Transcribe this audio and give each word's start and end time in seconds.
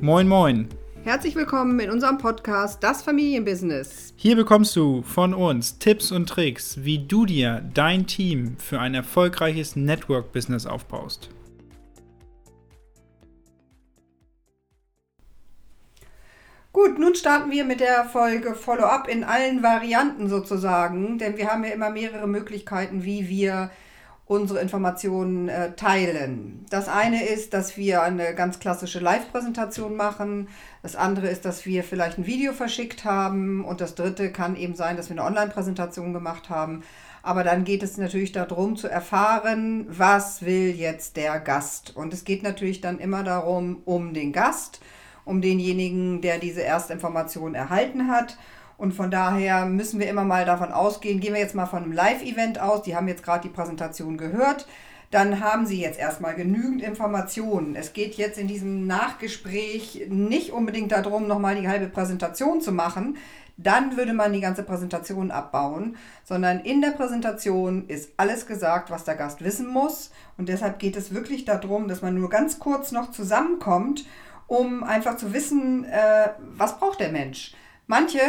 Moin, 0.00 0.28
moin. 0.28 0.68
Herzlich 1.02 1.34
willkommen 1.34 1.80
in 1.80 1.90
unserem 1.90 2.18
Podcast 2.18 2.84
Das 2.84 3.02
Familienbusiness. 3.02 4.14
Hier 4.14 4.36
bekommst 4.36 4.76
du 4.76 5.02
von 5.02 5.34
uns 5.34 5.80
Tipps 5.80 6.12
und 6.12 6.28
Tricks, 6.28 6.84
wie 6.84 7.04
du 7.04 7.26
dir 7.26 7.68
dein 7.74 8.06
Team 8.06 8.56
für 8.58 8.78
ein 8.78 8.94
erfolgreiches 8.94 9.74
Network-Business 9.74 10.66
aufbaust. 10.66 11.30
Gut, 16.72 17.00
nun 17.00 17.16
starten 17.16 17.50
wir 17.50 17.64
mit 17.64 17.80
der 17.80 18.04
Folge 18.04 18.54
Follow-up 18.54 19.08
in 19.08 19.24
allen 19.24 19.64
Varianten 19.64 20.28
sozusagen, 20.28 21.18
denn 21.18 21.36
wir 21.36 21.48
haben 21.48 21.64
ja 21.64 21.70
immer 21.70 21.90
mehrere 21.90 22.28
Möglichkeiten, 22.28 23.04
wie 23.04 23.28
wir 23.28 23.72
unsere 24.28 24.60
Informationen 24.60 25.48
äh, 25.48 25.72
teilen. 25.72 26.66
Das 26.68 26.86
eine 26.88 27.24
ist, 27.24 27.54
dass 27.54 27.78
wir 27.78 28.02
eine 28.02 28.34
ganz 28.34 28.58
klassische 28.58 29.00
Live-Präsentation 29.00 29.96
machen. 29.96 30.48
Das 30.82 30.96
andere 30.96 31.28
ist, 31.28 31.46
dass 31.46 31.64
wir 31.64 31.82
vielleicht 31.82 32.18
ein 32.18 32.26
Video 32.26 32.52
verschickt 32.52 33.06
haben. 33.06 33.64
Und 33.64 33.80
das 33.80 33.94
dritte 33.94 34.30
kann 34.30 34.54
eben 34.54 34.74
sein, 34.74 34.98
dass 34.98 35.08
wir 35.08 35.14
eine 35.14 35.24
Online-Präsentation 35.24 36.12
gemacht 36.12 36.50
haben. 36.50 36.82
Aber 37.22 37.42
dann 37.42 37.64
geht 37.64 37.82
es 37.82 37.96
natürlich 37.96 38.32
darum 38.32 38.76
zu 38.76 38.86
erfahren, 38.86 39.86
was 39.88 40.42
will 40.42 40.74
jetzt 40.76 41.16
der 41.16 41.40
Gast. 41.40 41.96
Und 41.96 42.12
es 42.12 42.24
geht 42.24 42.42
natürlich 42.42 42.82
dann 42.82 42.98
immer 42.98 43.24
darum, 43.24 43.78
um 43.86 44.12
den 44.12 44.32
Gast, 44.32 44.80
um 45.24 45.40
denjenigen, 45.40 46.20
der 46.20 46.38
diese 46.38 46.62
Erstinformation 46.62 47.54
erhalten 47.54 48.08
hat. 48.08 48.36
Und 48.78 48.94
von 48.94 49.10
daher 49.10 49.66
müssen 49.66 50.00
wir 50.00 50.08
immer 50.08 50.24
mal 50.24 50.46
davon 50.46 50.72
ausgehen, 50.72 51.20
gehen 51.20 51.34
wir 51.34 51.40
jetzt 51.40 51.56
mal 51.56 51.66
von 51.66 51.82
einem 51.82 51.92
Live-Event 51.92 52.60
aus, 52.60 52.82
die 52.82 52.96
haben 52.96 53.08
jetzt 53.08 53.24
gerade 53.24 53.46
die 53.46 53.52
Präsentation 53.52 54.16
gehört, 54.16 54.66
dann 55.10 55.40
haben 55.40 55.66
Sie 55.66 55.80
jetzt 55.80 55.98
erstmal 55.98 56.34
genügend 56.34 56.82
Informationen. 56.82 57.74
Es 57.76 57.92
geht 57.92 58.14
jetzt 58.14 58.38
in 58.38 58.46
diesem 58.46 58.86
Nachgespräch 58.86 60.06
nicht 60.08 60.52
unbedingt 60.52 60.92
darum, 60.92 61.26
nochmal 61.26 61.60
die 61.60 61.66
halbe 61.66 61.88
Präsentation 61.88 62.60
zu 62.60 62.72
machen. 62.72 63.16
Dann 63.56 63.96
würde 63.96 64.12
man 64.12 64.32
die 64.32 64.40
ganze 64.40 64.62
Präsentation 64.62 65.32
abbauen, 65.32 65.96
sondern 66.22 66.60
in 66.60 66.80
der 66.80 66.90
Präsentation 66.90 67.88
ist 67.88 68.12
alles 68.16 68.46
gesagt, 68.46 68.90
was 68.90 69.04
der 69.04 69.16
Gast 69.16 69.42
wissen 69.42 69.66
muss. 69.66 70.12
Und 70.36 70.48
deshalb 70.48 70.78
geht 70.78 70.96
es 70.96 71.12
wirklich 71.12 71.44
darum, 71.44 71.88
dass 71.88 72.02
man 72.02 72.14
nur 72.14 72.28
ganz 72.28 72.60
kurz 72.60 72.92
noch 72.92 73.10
zusammenkommt, 73.10 74.04
um 74.46 74.84
einfach 74.84 75.16
zu 75.16 75.32
wissen, 75.32 75.84
äh, 75.86 76.28
was 76.38 76.78
braucht 76.78 77.00
der 77.00 77.10
Mensch. 77.10 77.54
Manche 77.88 78.20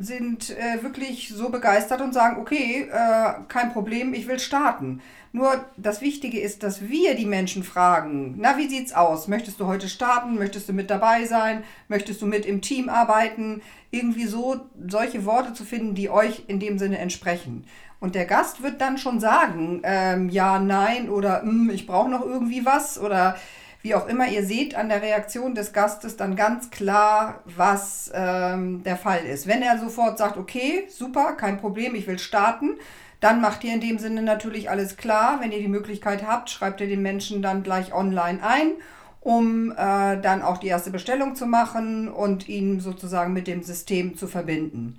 sind 0.00 0.50
äh, 0.50 0.82
wirklich 0.82 1.28
so 1.28 1.50
begeistert 1.50 2.00
und 2.00 2.14
sagen, 2.14 2.40
okay, 2.40 2.88
äh, 2.90 3.32
kein 3.46 3.70
Problem, 3.72 4.14
ich 4.14 4.26
will 4.26 4.38
starten. 4.38 5.02
Nur 5.30 5.66
das 5.76 6.00
Wichtige 6.00 6.40
ist, 6.40 6.62
dass 6.62 6.88
wir 6.88 7.14
die 7.14 7.26
Menschen 7.26 7.62
fragen, 7.62 8.36
na, 8.38 8.56
wie 8.56 8.66
sieht's 8.66 8.94
aus? 8.94 9.28
Möchtest 9.28 9.60
du 9.60 9.66
heute 9.66 9.90
starten? 9.90 10.36
Möchtest 10.36 10.70
du 10.70 10.72
mit 10.72 10.88
dabei 10.88 11.26
sein? 11.26 11.64
Möchtest 11.88 12.22
du 12.22 12.26
mit 12.26 12.46
im 12.46 12.62
Team 12.62 12.88
arbeiten? 12.88 13.60
Irgendwie 13.90 14.24
so 14.24 14.62
solche 14.88 15.26
Worte 15.26 15.52
zu 15.52 15.64
finden, 15.64 15.94
die 15.94 16.08
euch 16.08 16.44
in 16.46 16.58
dem 16.58 16.78
Sinne 16.78 16.98
entsprechen. 16.98 17.66
Und 18.00 18.14
der 18.14 18.24
Gast 18.24 18.62
wird 18.62 18.80
dann 18.80 18.96
schon 18.96 19.20
sagen, 19.20 19.82
ähm, 19.82 20.30
ja, 20.30 20.58
nein 20.58 21.10
oder 21.10 21.42
hm, 21.42 21.68
ich 21.68 21.86
brauche 21.86 22.08
noch 22.08 22.24
irgendwie 22.24 22.64
was 22.64 22.98
oder 22.98 23.36
wie 23.82 23.94
auch 23.94 24.08
immer, 24.08 24.28
ihr 24.28 24.44
seht 24.44 24.74
an 24.74 24.88
der 24.88 25.02
Reaktion 25.02 25.54
des 25.54 25.72
Gastes 25.72 26.16
dann 26.16 26.34
ganz 26.34 26.70
klar, 26.70 27.42
was 27.44 28.10
ähm, 28.12 28.82
der 28.82 28.96
Fall 28.96 29.24
ist. 29.24 29.46
Wenn 29.46 29.62
er 29.62 29.78
sofort 29.78 30.18
sagt, 30.18 30.36
okay, 30.36 30.84
super, 30.88 31.34
kein 31.34 31.58
Problem, 31.58 31.94
ich 31.94 32.06
will 32.06 32.18
starten, 32.18 32.76
dann 33.20 33.40
macht 33.40 33.64
ihr 33.64 33.74
in 33.74 33.80
dem 33.80 33.98
Sinne 33.98 34.22
natürlich 34.22 34.70
alles 34.70 34.96
klar. 34.96 35.38
Wenn 35.40 35.52
ihr 35.52 35.60
die 35.60 35.68
Möglichkeit 35.68 36.26
habt, 36.26 36.50
schreibt 36.50 36.80
ihr 36.80 36.88
den 36.88 37.02
Menschen 37.02 37.40
dann 37.40 37.62
gleich 37.62 37.92
online 37.92 38.40
ein, 38.42 38.72
um 39.20 39.72
äh, 39.72 40.20
dann 40.20 40.42
auch 40.42 40.58
die 40.58 40.68
erste 40.68 40.90
Bestellung 40.90 41.36
zu 41.36 41.46
machen 41.46 42.08
und 42.08 42.48
ihn 42.48 42.80
sozusagen 42.80 43.32
mit 43.32 43.46
dem 43.46 43.62
System 43.62 44.16
zu 44.16 44.26
verbinden. 44.26 44.98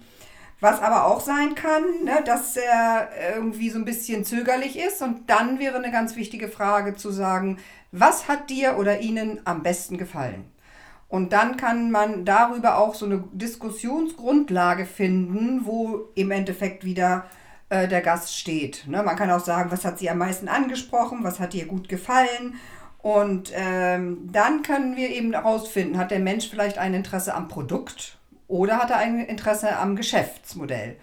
Was 0.62 0.82
aber 0.82 1.06
auch 1.06 1.22
sein 1.22 1.56
kann, 1.56 1.84
ne, 2.04 2.22
dass 2.26 2.58
er 2.58 3.10
irgendwie 3.36 3.70
so 3.70 3.80
ein 3.80 3.86
bisschen 3.86 4.26
zögerlich 4.26 4.78
ist. 4.78 5.02
Und 5.02 5.30
dann 5.30 5.58
wäre 5.60 5.78
eine 5.78 5.92
ganz 5.92 6.18
wichtige 6.18 6.50
Frage 6.50 6.96
zu 6.96 7.12
sagen, 7.12 7.60
was 7.92 8.28
hat 8.28 8.50
dir 8.50 8.78
oder 8.78 9.00
ihnen 9.00 9.42
am 9.46 9.64
besten 9.64 9.98
gefallen? 9.98 10.46
Und 11.08 11.34
dann 11.34 11.58
kann 11.58 11.90
man 11.90 12.24
darüber 12.24 12.78
auch 12.78 12.94
so 12.94 13.06
eine 13.06 13.24
Diskussionsgrundlage 13.34 14.86
finden, 14.86 15.66
wo 15.66 16.10
im 16.14 16.30
Endeffekt 16.30 16.86
wieder 16.86 17.26
äh, 17.70 17.88
der 17.88 18.02
Gast 18.02 18.38
steht. 18.38 18.86
Ne? 18.88 19.02
Man 19.02 19.16
kann 19.16 19.32
auch 19.32 19.44
sagen, 19.44 19.72
was 19.72 19.86
hat 19.86 19.98
sie 19.98 20.10
am 20.10 20.20
meisten 20.20 20.48
angesprochen, 20.48 21.24
was 21.24 21.40
hat 21.40 21.56
ihr 21.56 21.66
gut 21.66 21.90
gefallen. 21.90 22.56
Und 23.00 23.52
ähm, 23.56 24.30
dann 24.32 24.62
können 24.62 24.96
wir 24.96 25.10
eben 25.10 25.34
herausfinden, 25.34 25.98
hat 25.98 26.12
der 26.12 26.20
Mensch 26.20 26.48
vielleicht 26.50 26.78
ein 26.78 26.94
Interesse 26.94 27.34
am 27.34 27.48
Produkt 27.48 28.18
oder 28.48 28.78
hat 28.78 28.92
er 28.92 28.98
ein 28.98 29.20
Interesse 29.20 29.78
am 29.78 29.96
Geschäftsmodell? 29.96 30.98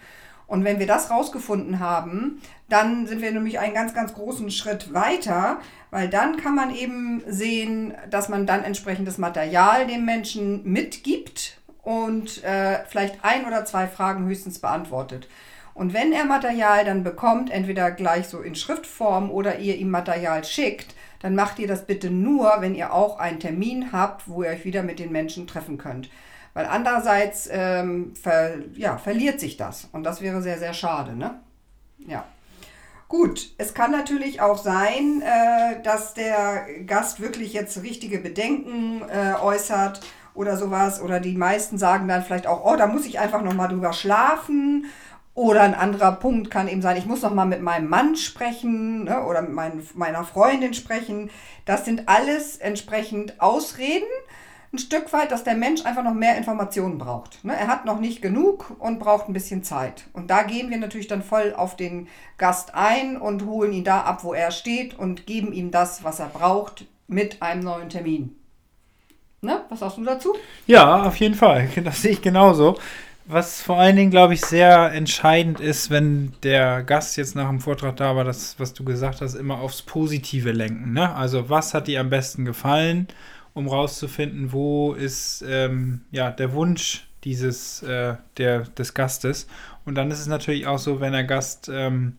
Und 0.46 0.64
wenn 0.64 0.78
wir 0.78 0.86
das 0.86 1.10
rausgefunden 1.10 1.80
haben, 1.80 2.40
dann 2.68 3.06
sind 3.06 3.20
wir 3.20 3.32
nämlich 3.32 3.58
einen 3.58 3.74
ganz, 3.74 3.94
ganz 3.94 4.14
großen 4.14 4.50
Schritt 4.50 4.94
weiter, 4.94 5.58
weil 5.90 6.08
dann 6.08 6.36
kann 6.36 6.54
man 6.54 6.74
eben 6.74 7.22
sehen, 7.26 7.94
dass 8.10 8.28
man 8.28 8.46
dann 8.46 8.62
entsprechendes 8.62 9.18
Material 9.18 9.86
dem 9.86 10.04
Menschen 10.04 10.62
mitgibt 10.64 11.58
und 11.82 12.44
äh, 12.44 12.84
vielleicht 12.88 13.24
ein 13.24 13.44
oder 13.46 13.64
zwei 13.64 13.86
Fragen 13.86 14.26
höchstens 14.26 14.58
beantwortet. 14.58 15.28
Und 15.74 15.92
wenn 15.92 16.12
er 16.12 16.24
Material 16.24 16.84
dann 16.84 17.04
bekommt, 17.04 17.50
entweder 17.50 17.90
gleich 17.90 18.28
so 18.28 18.40
in 18.40 18.54
Schriftform 18.54 19.30
oder 19.30 19.58
ihr 19.58 19.76
ihm 19.76 19.90
Material 19.90 20.42
schickt, 20.42 20.94
dann 21.20 21.34
macht 21.34 21.58
ihr 21.58 21.68
das 21.68 21.86
bitte 21.86 22.10
nur, 22.10 22.50
wenn 22.60 22.74
ihr 22.74 22.92
auch 22.92 23.18
einen 23.18 23.40
Termin 23.40 23.92
habt, 23.92 24.28
wo 24.28 24.42
ihr 24.42 24.50
euch 24.50 24.64
wieder 24.64 24.82
mit 24.82 24.98
den 24.98 25.12
Menschen 25.12 25.46
treffen 25.46 25.76
könnt. 25.76 26.08
Weil 26.56 26.64
andererseits 26.64 27.50
ähm, 27.52 28.14
ver, 28.14 28.54
ja, 28.72 28.96
verliert 28.96 29.40
sich 29.40 29.58
das. 29.58 29.90
Und 29.92 30.04
das 30.04 30.22
wäre 30.22 30.40
sehr, 30.40 30.58
sehr 30.58 30.72
schade. 30.72 31.14
Ne? 31.14 31.38
Ja. 31.98 32.24
Gut, 33.08 33.50
es 33.58 33.74
kann 33.74 33.90
natürlich 33.90 34.40
auch 34.40 34.56
sein, 34.56 35.20
äh, 35.20 35.82
dass 35.82 36.14
der 36.14 36.64
Gast 36.86 37.20
wirklich 37.20 37.52
jetzt 37.52 37.82
richtige 37.82 38.20
Bedenken 38.20 39.02
äh, 39.02 39.34
äußert 39.34 40.00
oder 40.32 40.56
sowas. 40.56 41.02
Oder 41.02 41.20
die 41.20 41.36
meisten 41.36 41.76
sagen 41.76 42.08
dann 42.08 42.22
vielleicht 42.22 42.46
auch, 42.46 42.64
oh, 42.64 42.76
da 42.76 42.86
muss 42.86 43.04
ich 43.04 43.18
einfach 43.18 43.42
nochmal 43.42 43.68
drüber 43.68 43.92
schlafen. 43.92 44.86
Oder 45.34 45.60
ein 45.60 45.74
anderer 45.74 46.12
Punkt 46.12 46.50
kann 46.50 46.68
eben 46.68 46.80
sein, 46.80 46.96
ich 46.96 47.04
muss 47.04 47.20
nochmal 47.20 47.44
mit 47.44 47.60
meinem 47.60 47.90
Mann 47.90 48.16
sprechen 48.16 49.04
ne, 49.04 49.26
oder 49.26 49.42
mit 49.42 49.52
mein, 49.52 49.86
meiner 49.92 50.24
Freundin 50.24 50.72
sprechen. 50.72 51.28
Das 51.66 51.84
sind 51.84 52.08
alles 52.08 52.56
entsprechend 52.56 53.42
Ausreden 53.42 54.08
ein 54.72 54.78
Stück 54.78 55.12
weit, 55.12 55.32
dass 55.32 55.44
der 55.44 55.54
Mensch 55.54 55.84
einfach 55.84 56.02
noch 56.02 56.14
mehr 56.14 56.36
Informationen 56.36 56.98
braucht. 56.98 57.44
Ne? 57.44 57.54
Er 57.56 57.68
hat 57.68 57.84
noch 57.84 58.00
nicht 58.00 58.20
genug 58.20 58.76
und 58.78 58.98
braucht 58.98 59.28
ein 59.28 59.32
bisschen 59.32 59.62
Zeit. 59.62 60.04
Und 60.12 60.30
da 60.30 60.42
gehen 60.42 60.70
wir 60.70 60.78
natürlich 60.78 61.08
dann 61.08 61.22
voll 61.22 61.54
auf 61.56 61.76
den 61.76 62.08
Gast 62.38 62.74
ein 62.74 63.16
und 63.16 63.46
holen 63.46 63.72
ihn 63.72 63.84
da 63.84 64.00
ab, 64.02 64.24
wo 64.24 64.34
er 64.34 64.50
steht 64.50 64.98
und 64.98 65.26
geben 65.26 65.52
ihm 65.52 65.70
das, 65.70 66.04
was 66.04 66.20
er 66.20 66.28
braucht, 66.28 66.84
mit 67.06 67.42
einem 67.42 67.62
neuen 67.62 67.88
Termin. 67.88 68.36
Ne? 69.40 69.62
Was 69.68 69.80
sagst 69.80 69.98
du 69.98 70.04
dazu? 70.04 70.34
Ja, 70.66 71.04
auf 71.04 71.16
jeden 71.16 71.34
Fall. 71.34 71.68
Das 71.84 72.02
sehe 72.02 72.12
ich 72.12 72.22
genauso. 72.22 72.76
Was 73.28 73.60
vor 73.60 73.78
allen 73.78 73.96
Dingen, 73.96 74.12
glaube 74.12 74.34
ich, 74.34 74.40
sehr 74.40 74.92
entscheidend 74.92 75.58
ist, 75.58 75.90
wenn 75.90 76.32
der 76.44 76.84
Gast 76.84 77.16
jetzt 77.16 77.34
nach 77.34 77.48
dem 77.48 77.60
Vortrag 77.60 77.96
da 77.96 78.14
war, 78.14 78.22
das, 78.22 78.54
was 78.58 78.72
du 78.72 78.84
gesagt 78.84 79.20
hast, 79.20 79.34
immer 79.34 79.58
aufs 79.58 79.82
Positive 79.82 80.52
lenken. 80.52 80.92
Ne? 80.92 81.12
Also, 81.12 81.48
was 81.48 81.74
hat 81.74 81.88
dir 81.88 82.00
am 82.00 82.10
besten 82.10 82.44
gefallen? 82.44 83.08
Um 83.56 83.68
rauszufinden, 83.68 84.52
wo 84.52 84.92
ist 84.92 85.42
ähm, 85.48 86.02
ja, 86.10 86.30
der 86.30 86.52
Wunsch 86.52 87.08
dieses, 87.24 87.82
äh, 87.82 88.16
der, 88.36 88.60
des 88.60 88.92
Gastes. 88.92 89.46
Und 89.86 89.94
dann 89.94 90.10
ist 90.10 90.20
es 90.20 90.26
natürlich 90.26 90.66
auch 90.66 90.78
so, 90.78 91.00
wenn 91.00 91.12
der 91.12 91.24
Gast 91.24 91.70
ähm, 91.72 92.18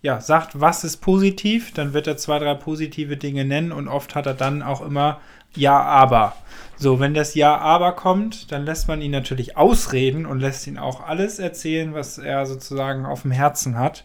ja, 0.00 0.18
sagt, 0.22 0.58
was 0.58 0.82
ist 0.82 0.96
positiv, 0.98 1.74
dann 1.74 1.92
wird 1.92 2.06
er 2.06 2.16
zwei, 2.16 2.38
drei 2.38 2.54
positive 2.54 3.18
Dinge 3.18 3.44
nennen 3.44 3.70
und 3.70 3.86
oft 3.86 4.14
hat 4.14 4.24
er 4.24 4.32
dann 4.32 4.62
auch 4.62 4.80
immer 4.80 5.20
Ja, 5.54 5.78
aber. 5.78 6.34
So, 6.78 7.00
wenn 7.00 7.12
das 7.12 7.34
Ja, 7.34 7.58
aber 7.58 7.92
kommt, 7.92 8.50
dann 8.50 8.64
lässt 8.64 8.88
man 8.88 9.02
ihn 9.02 9.10
natürlich 9.10 9.58
ausreden 9.58 10.24
und 10.24 10.40
lässt 10.40 10.66
ihn 10.66 10.78
auch 10.78 11.06
alles 11.06 11.38
erzählen, 11.38 11.92
was 11.92 12.16
er 12.16 12.46
sozusagen 12.46 13.04
auf 13.04 13.22
dem 13.22 13.30
Herzen 13.30 13.78
hat. 13.78 14.04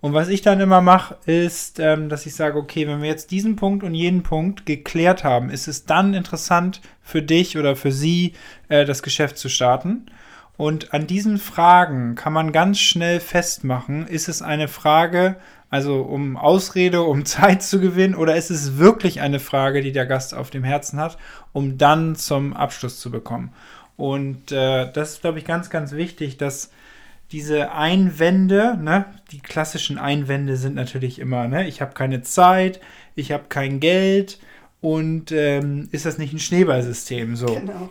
Und 0.00 0.12
was 0.12 0.28
ich 0.28 0.42
dann 0.42 0.60
immer 0.60 0.82
mache, 0.82 1.16
ist, 1.26 1.80
ähm, 1.80 2.08
dass 2.08 2.26
ich 2.26 2.34
sage, 2.34 2.58
okay, 2.58 2.86
wenn 2.86 3.00
wir 3.00 3.08
jetzt 3.08 3.30
diesen 3.30 3.56
Punkt 3.56 3.82
und 3.82 3.94
jeden 3.94 4.22
Punkt 4.22 4.66
geklärt 4.66 5.24
haben, 5.24 5.50
ist 5.50 5.68
es 5.68 5.86
dann 5.86 6.14
interessant 6.14 6.80
für 7.02 7.22
dich 7.22 7.56
oder 7.56 7.76
für 7.76 7.92
sie, 7.92 8.34
äh, 8.68 8.84
das 8.84 9.02
Geschäft 9.02 9.38
zu 9.38 9.48
starten. 9.48 10.06
Und 10.56 10.94
an 10.94 11.06
diesen 11.06 11.38
Fragen 11.38 12.14
kann 12.14 12.32
man 12.32 12.52
ganz 12.52 12.78
schnell 12.78 13.20
festmachen, 13.20 14.06
ist 14.06 14.28
es 14.28 14.42
eine 14.42 14.68
Frage, 14.68 15.36
also 15.70 16.02
um 16.02 16.36
Ausrede, 16.36 17.02
um 17.02 17.24
Zeit 17.26 17.62
zu 17.62 17.80
gewinnen, 17.80 18.14
oder 18.14 18.36
ist 18.36 18.50
es 18.50 18.76
wirklich 18.78 19.20
eine 19.20 19.40
Frage, 19.40 19.80
die 19.80 19.92
der 19.92 20.06
Gast 20.06 20.34
auf 20.34 20.50
dem 20.50 20.64
Herzen 20.64 20.98
hat, 20.98 21.18
um 21.52 21.78
dann 21.78 22.16
zum 22.16 22.54
Abschluss 22.54 23.00
zu 23.00 23.10
bekommen. 23.10 23.52
Und 23.96 24.52
äh, 24.52 24.90
das 24.92 25.12
ist, 25.12 25.20
glaube 25.22 25.38
ich, 25.38 25.46
ganz, 25.46 25.70
ganz 25.70 25.92
wichtig, 25.92 26.36
dass 26.36 26.70
diese 27.32 27.72
Einwände, 27.72 28.78
ne, 28.80 29.06
die 29.32 29.40
klassischen 29.40 29.98
Einwände 29.98 30.56
sind 30.56 30.74
natürlich 30.74 31.18
immer, 31.18 31.48
ne, 31.48 31.66
ich 31.66 31.80
habe 31.80 31.94
keine 31.94 32.22
Zeit, 32.22 32.80
ich 33.14 33.32
habe 33.32 33.44
kein 33.48 33.80
Geld 33.80 34.38
und 34.80 35.32
ähm, 35.32 35.88
ist 35.90 36.06
das 36.06 36.18
nicht 36.18 36.32
ein 36.32 36.38
Schneeballsystem? 36.38 37.36
So. 37.36 37.46
Genau. 37.46 37.90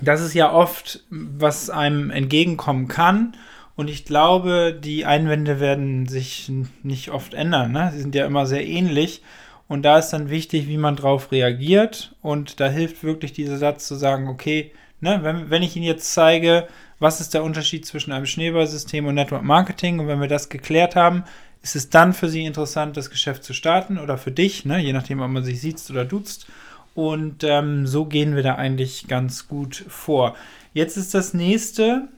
Das 0.00 0.20
ist 0.20 0.34
ja 0.34 0.52
oft, 0.52 1.04
was 1.10 1.70
einem 1.70 2.10
entgegenkommen 2.10 2.86
kann. 2.86 3.34
Und 3.74 3.88
ich 3.88 4.04
glaube, 4.04 4.78
die 4.78 5.04
Einwände 5.04 5.60
werden 5.60 6.06
sich 6.06 6.50
nicht 6.82 7.10
oft 7.10 7.34
ändern. 7.34 7.72
Ne? 7.72 7.90
Sie 7.92 8.00
sind 8.00 8.14
ja 8.14 8.26
immer 8.26 8.46
sehr 8.46 8.66
ähnlich. 8.66 9.22
Und 9.68 9.82
da 9.82 9.98
ist 9.98 10.10
dann 10.10 10.30
wichtig, 10.30 10.66
wie 10.66 10.78
man 10.78 10.96
drauf 10.96 11.30
reagiert. 11.30 12.14
Und 12.22 12.60
da 12.60 12.68
hilft 12.68 13.04
wirklich 13.04 13.32
dieser 13.32 13.58
Satz 13.58 13.86
zu 13.86 13.94
sagen, 13.94 14.28
okay, 14.28 14.72
ne, 15.00 15.20
wenn, 15.22 15.50
wenn 15.50 15.62
ich 15.62 15.76
Ihnen 15.76 15.84
jetzt 15.84 16.12
zeige, 16.12 16.66
was 16.98 17.20
ist 17.20 17.34
der 17.34 17.44
Unterschied 17.44 17.86
zwischen 17.86 18.12
einem 18.12 18.26
Schneeballsystem 18.26 19.06
und 19.06 19.14
Network 19.14 19.42
Marketing, 19.42 20.00
und 20.00 20.08
wenn 20.08 20.20
wir 20.20 20.28
das 20.28 20.48
geklärt 20.48 20.96
haben, 20.96 21.24
ist 21.62 21.76
es 21.76 21.90
dann 21.90 22.12
für 22.12 22.28
Sie 22.28 22.44
interessant, 22.44 22.96
das 22.96 23.10
Geschäft 23.10 23.44
zu 23.44 23.52
starten 23.52 23.98
oder 23.98 24.18
für 24.18 24.30
dich, 24.30 24.64
ne, 24.64 24.78
je 24.78 24.92
nachdem, 24.92 25.20
ob 25.20 25.30
man 25.30 25.44
sich 25.44 25.60
sieht 25.60 25.78
oder 25.90 26.04
duzt. 26.04 26.46
Und 26.94 27.44
ähm, 27.44 27.86
so 27.86 28.06
gehen 28.06 28.34
wir 28.34 28.42
da 28.42 28.56
eigentlich 28.56 29.06
ganz 29.06 29.46
gut 29.46 29.84
vor. 29.88 30.34
Jetzt 30.72 30.96
ist 30.96 31.14
das 31.14 31.34
nächste. 31.34 32.08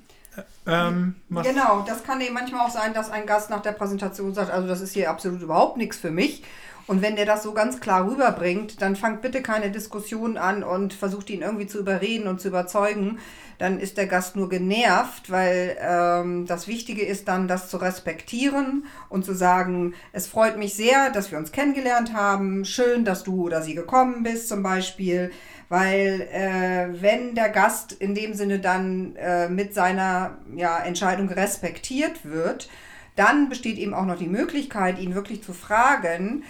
Ähm, 0.67 1.17
genau, 1.29 1.85
das 1.87 2.03
kann 2.03 2.21
eben 2.21 2.35
manchmal 2.35 2.67
auch 2.67 2.71
sein, 2.71 2.95
dass 2.95 3.11
ein 3.11 3.27
Gast 3.27 3.51
nach 3.51 3.61
der 3.61 3.73
Präsentation 3.73 4.33
sagt, 4.33 4.51
also 4.51 4.67
das 4.67 4.81
ist 4.81 4.95
hier 4.95 5.11
absolut 5.11 5.43
überhaupt 5.43 5.77
nichts 5.77 5.99
für 5.99 6.11
mich. 6.11 6.43
Und 6.87 7.03
wenn 7.03 7.17
der 7.17 7.27
das 7.27 7.43
so 7.43 7.53
ganz 7.53 7.81
klar 7.81 8.09
rüberbringt, 8.09 8.83
dann 8.83 8.97
fangt 8.97 9.23
bitte 9.23 9.43
keine 9.43 9.71
Diskussion 9.71 10.37
an 10.37 10.63
und 10.63 10.93
versucht 10.93 11.31
ihn 11.31 11.43
irgendwie 11.43 11.67
zu 11.67 11.79
überreden 11.79 12.27
und 12.27 12.41
zu 12.41 12.49
überzeugen. 12.49 13.19
Dann 13.59 13.79
ist 13.79 13.99
der 13.99 14.07
Gast 14.07 14.37
nur 14.37 14.49
genervt, 14.49 15.31
weil 15.31 15.77
ähm, 15.81 16.47
das 16.47 16.67
Wichtige 16.67 17.05
ist 17.05 17.29
dann, 17.29 17.47
das 17.47 17.69
zu 17.69 17.77
respektieren 17.77 18.87
und 19.09 19.25
zu 19.25 19.35
sagen, 19.35 19.95
es 20.13 20.27
freut 20.27 20.59
mich 20.59 20.75
sehr, 20.75 21.11
dass 21.11 21.31
wir 21.31 21.39
uns 21.39 21.53
kennengelernt 21.53 22.15
haben. 22.15 22.65
Schön, 22.65 23.05
dass 23.05 23.23
du 23.23 23.45
oder 23.45 23.63
sie 23.63 23.75
gekommen 23.75 24.23
bist 24.23 24.49
zum 24.49 24.63
Beispiel. 24.63 25.31
Weil 25.69 26.27
äh, 26.33 27.01
wenn 27.01 27.35
der 27.35 27.51
Gast 27.51 27.93
in 27.93 28.15
dem 28.15 28.35
Sinne 28.35 28.59
dann 28.59 29.15
äh, 29.17 29.49
mit 29.49 29.75
seiner 29.75 30.39
ja, 30.57 30.79
Entscheidung 30.79 31.29
respektiert 31.29 32.25
wird, 32.25 32.69
dann 33.15 33.49
besteht 33.49 33.79
eben 33.79 33.95
auch 33.95 34.07
noch 34.07 34.19
die 34.19 34.27
Möglichkeit, 34.27 34.99
ihn 34.99 35.15
wirklich 35.15 35.43
zu 35.43 35.53
fragen, 35.53 36.45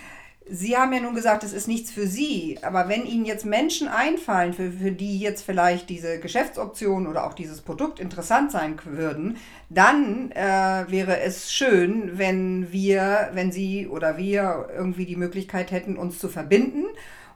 Sie 0.53 0.77
haben 0.77 0.93
ja 0.93 0.99
nun 1.01 1.15
gesagt, 1.15 1.45
es 1.45 1.53
ist 1.53 1.69
nichts 1.69 1.93
für 1.93 2.09
Sie, 2.09 2.59
aber 2.63 2.89
wenn 2.89 3.07
Ihnen 3.07 3.25
jetzt 3.25 3.47
Menschen 3.47 3.87
einfallen, 3.87 4.53
für, 4.53 4.73
für 4.73 4.91
die 4.91 5.21
jetzt 5.21 5.43
vielleicht 5.43 5.89
diese 5.89 6.19
Geschäftsoption 6.19 7.07
oder 7.07 7.25
auch 7.25 7.35
dieses 7.35 7.61
Produkt 7.61 8.01
interessant 8.01 8.51
sein 8.51 8.77
würden, 8.85 9.37
dann 9.69 10.33
äh, 10.33 10.85
wäre 10.89 11.21
es 11.21 11.53
schön, 11.53 12.19
wenn 12.19 12.73
wir, 12.73 13.31
wenn 13.33 13.53
Sie 13.53 13.87
oder 13.87 14.17
wir 14.17 14.69
irgendwie 14.75 15.07
die 15.07 15.17
Möglichkeit 15.17 15.71
hätten, 15.71 15.97
uns 15.97 16.19
zu 16.19 16.29
verbinden, 16.29 16.85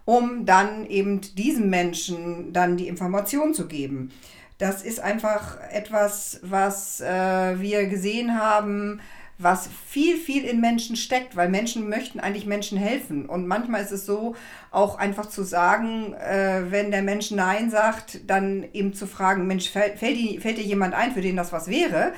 um 0.05 0.44
dann 0.44 0.84
eben 0.87 1.20
diesem 1.20 1.70
Menschen 1.70 2.52
dann 2.52 2.76
die 2.76 2.88
Information 2.88 3.55
zu 3.55 3.69
geben. 3.69 4.10
Das 4.58 4.82
ist 4.82 4.99
einfach 4.99 5.58
etwas, 5.70 6.40
was 6.43 7.00
äh, 7.00 7.60
wir 7.60 7.87
gesehen 7.87 8.38
haben, 8.38 9.00
was 9.38 9.69
viel, 9.88 10.16
viel 10.16 10.44
in 10.44 10.60
Menschen 10.60 10.96
steckt, 10.96 11.36
weil 11.36 11.48
Menschen 11.48 11.88
möchten 11.88 12.20
eigentlich 12.20 12.46
Menschen 12.46 12.78
helfen. 12.78 13.26
Und 13.26 13.46
manchmal 13.46 13.82
ist 13.82 13.90
es 13.90 14.06
so, 14.06 14.36
auch 14.70 14.98
einfach 14.98 15.26
zu 15.26 15.42
sagen, 15.42 16.14
äh, 16.14 16.70
wenn 16.70 16.90
der 16.90 17.02
Mensch 17.02 17.31
Nein 17.31 17.70
sagt, 17.70 18.20
dann 18.28 18.64
eben 18.72 18.94
zu 18.94 19.06
fragen, 19.06 19.46
Mensch, 19.46 19.70
fällt, 19.70 19.98
fällt, 19.98 20.16
dir 20.19 20.64
jemand 20.64 20.94
ein, 20.94 21.12
für 21.12 21.20
den 21.20 21.36
das 21.36 21.52
was 21.52 21.69
wäre? 21.69 22.12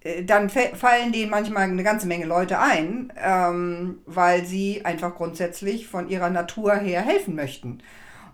Äh, 0.00 0.24
dann 0.24 0.48
fallen 0.48 1.12
denen 1.12 1.30
manchmal 1.30 1.64
eine 1.64 1.82
ganze 1.82 2.06
Menge 2.06 2.24
Leute 2.24 2.58
ein, 2.58 3.12
ähm, 3.22 3.98
weil 4.06 4.46
sie 4.46 4.84
einfach 4.84 5.14
grundsätzlich 5.14 5.86
von 5.86 6.08
ihrer 6.08 6.30
Natur 6.30 6.74
her 6.74 7.02
helfen 7.02 7.34
möchten. 7.34 7.82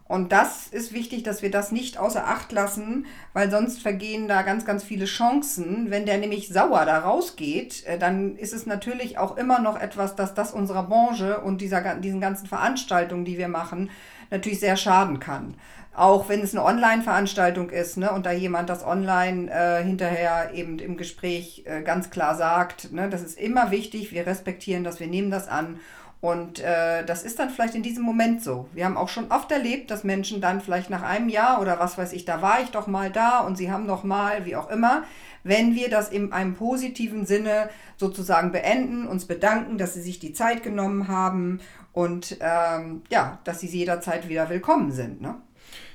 Und 0.09 0.33
das 0.33 0.69
ist 0.69 0.95
wichtig, 0.95 1.23
dass 1.23 1.43
wir 1.43 1.51
das 1.51 1.71
nicht 1.71 1.99
außer 1.99 2.27
Acht 2.27 2.51
lassen, 2.51 3.05
weil 3.35 3.51
sonst 3.51 3.83
vergehen 3.83 4.27
da 4.27 4.41
ganz, 4.41 4.65
ganz 4.65 4.83
viele 4.83 5.05
Chancen. 5.05 5.91
Wenn 5.91 6.07
der 6.07 6.17
nämlich 6.17 6.49
sauer 6.49 6.87
da 6.87 7.01
rausgeht, 7.01 7.85
äh, 7.87 7.99
dann 7.99 8.37
ist 8.37 8.55
es 8.55 8.65
natürlich 8.65 9.19
auch 9.19 9.37
immer 9.37 9.61
noch 9.61 9.79
etwas, 9.79 10.17
dass 10.17 10.33
das 10.33 10.53
unserer 10.53 10.85
Branche 10.85 11.41
und 11.41 11.61
dieser, 11.61 11.97
diesen 11.97 12.23
ganzen 12.23 12.47
Veranstaltungen, 12.47 13.27
die 13.27 13.37
wir 13.37 13.49
machen, 13.49 13.91
natürlich 14.31 14.61
sehr 14.61 14.79
schaden 14.79 15.21
kann. 15.21 15.55
Auch 15.95 16.29
wenn 16.31 16.41
es 16.41 16.55
eine 16.55 16.65
Online-Veranstaltung 16.65 17.69
ist 17.69 17.99
ne, 17.99 18.11
und 18.13 18.25
da 18.25 18.33
jemand 18.33 18.71
das 18.71 18.87
online 18.87 19.51
äh, 19.51 19.83
hinterher 19.85 20.53
eben 20.55 20.79
im 20.79 20.97
Gespräch 20.97 21.65
äh, 21.67 21.83
ganz 21.83 22.09
klar 22.09 22.35
sagt, 22.35 22.93
ne, 22.93 23.11
das 23.11 23.23
ist 23.23 23.39
immer 23.39 23.71
wichtig, 23.71 24.13
wir 24.13 24.27
respektieren 24.27 24.85
das, 24.85 25.01
wir 25.01 25.09
nehmen 25.09 25.31
das 25.31 25.49
an 25.49 25.81
und 26.21 26.59
äh, 26.59 27.05
das 27.05 27.23
ist 27.23 27.39
dann 27.39 27.51
vielleicht 27.51 27.77
in 27.77 27.83
diesem 27.83 28.03
Moment 28.03 28.43
so. 28.43 28.69
Wir 28.73 28.85
haben 28.85 28.97
auch 28.97 29.09
schon 29.09 29.31
oft 29.31 29.53
erlebt, 29.53 29.91
dass 29.91 30.03
Menschen 30.03 30.41
dann 30.41 30.61
vielleicht 30.61 30.91
nach 30.91 31.03
einem 31.03 31.29
Jahr 31.29 31.61
oder 31.61 31.79
was 31.79 31.97
weiß 31.97 32.13
ich, 32.13 32.25
da 32.25 32.43
war 32.43 32.61
ich 32.61 32.71
doch 32.71 32.89
mal 32.89 33.11
da 33.11 33.41
und 33.41 33.57
sie 33.57 33.71
haben 33.71 33.87
noch 33.87 34.03
mal, 34.03 34.45
wie 34.45 34.57
auch 34.57 34.69
immer, 34.69 35.05
wenn 35.45 35.77
wir 35.77 35.89
das 35.89 36.09
in 36.09 36.33
einem 36.33 36.55
positiven 36.55 37.25
Sinne 37.25 37.71
sozusagen 37.97 38.51
beenden, 38.51 39.07
uns 39.07 39.27
bedanken, 39.27 39.79
dass 39.79 39.95
sie 39.95 40.03
sich 40.03 40.19
die 40.19 40.33
Zeit 40.33 40.65
genommen 40.65 41.07
haben 41.07 41.61
und 41.93 42.37
ähm, 42.41 43.03
ja, 43.11 43.39
dass 43.45 43.61
sie 43.61 43.69
jederzeit 43.69 44.29
wieder 44.29 44.51
willkommen 44.51 44.91
sind. 44.91 45.21
Ne? 45.21 45.37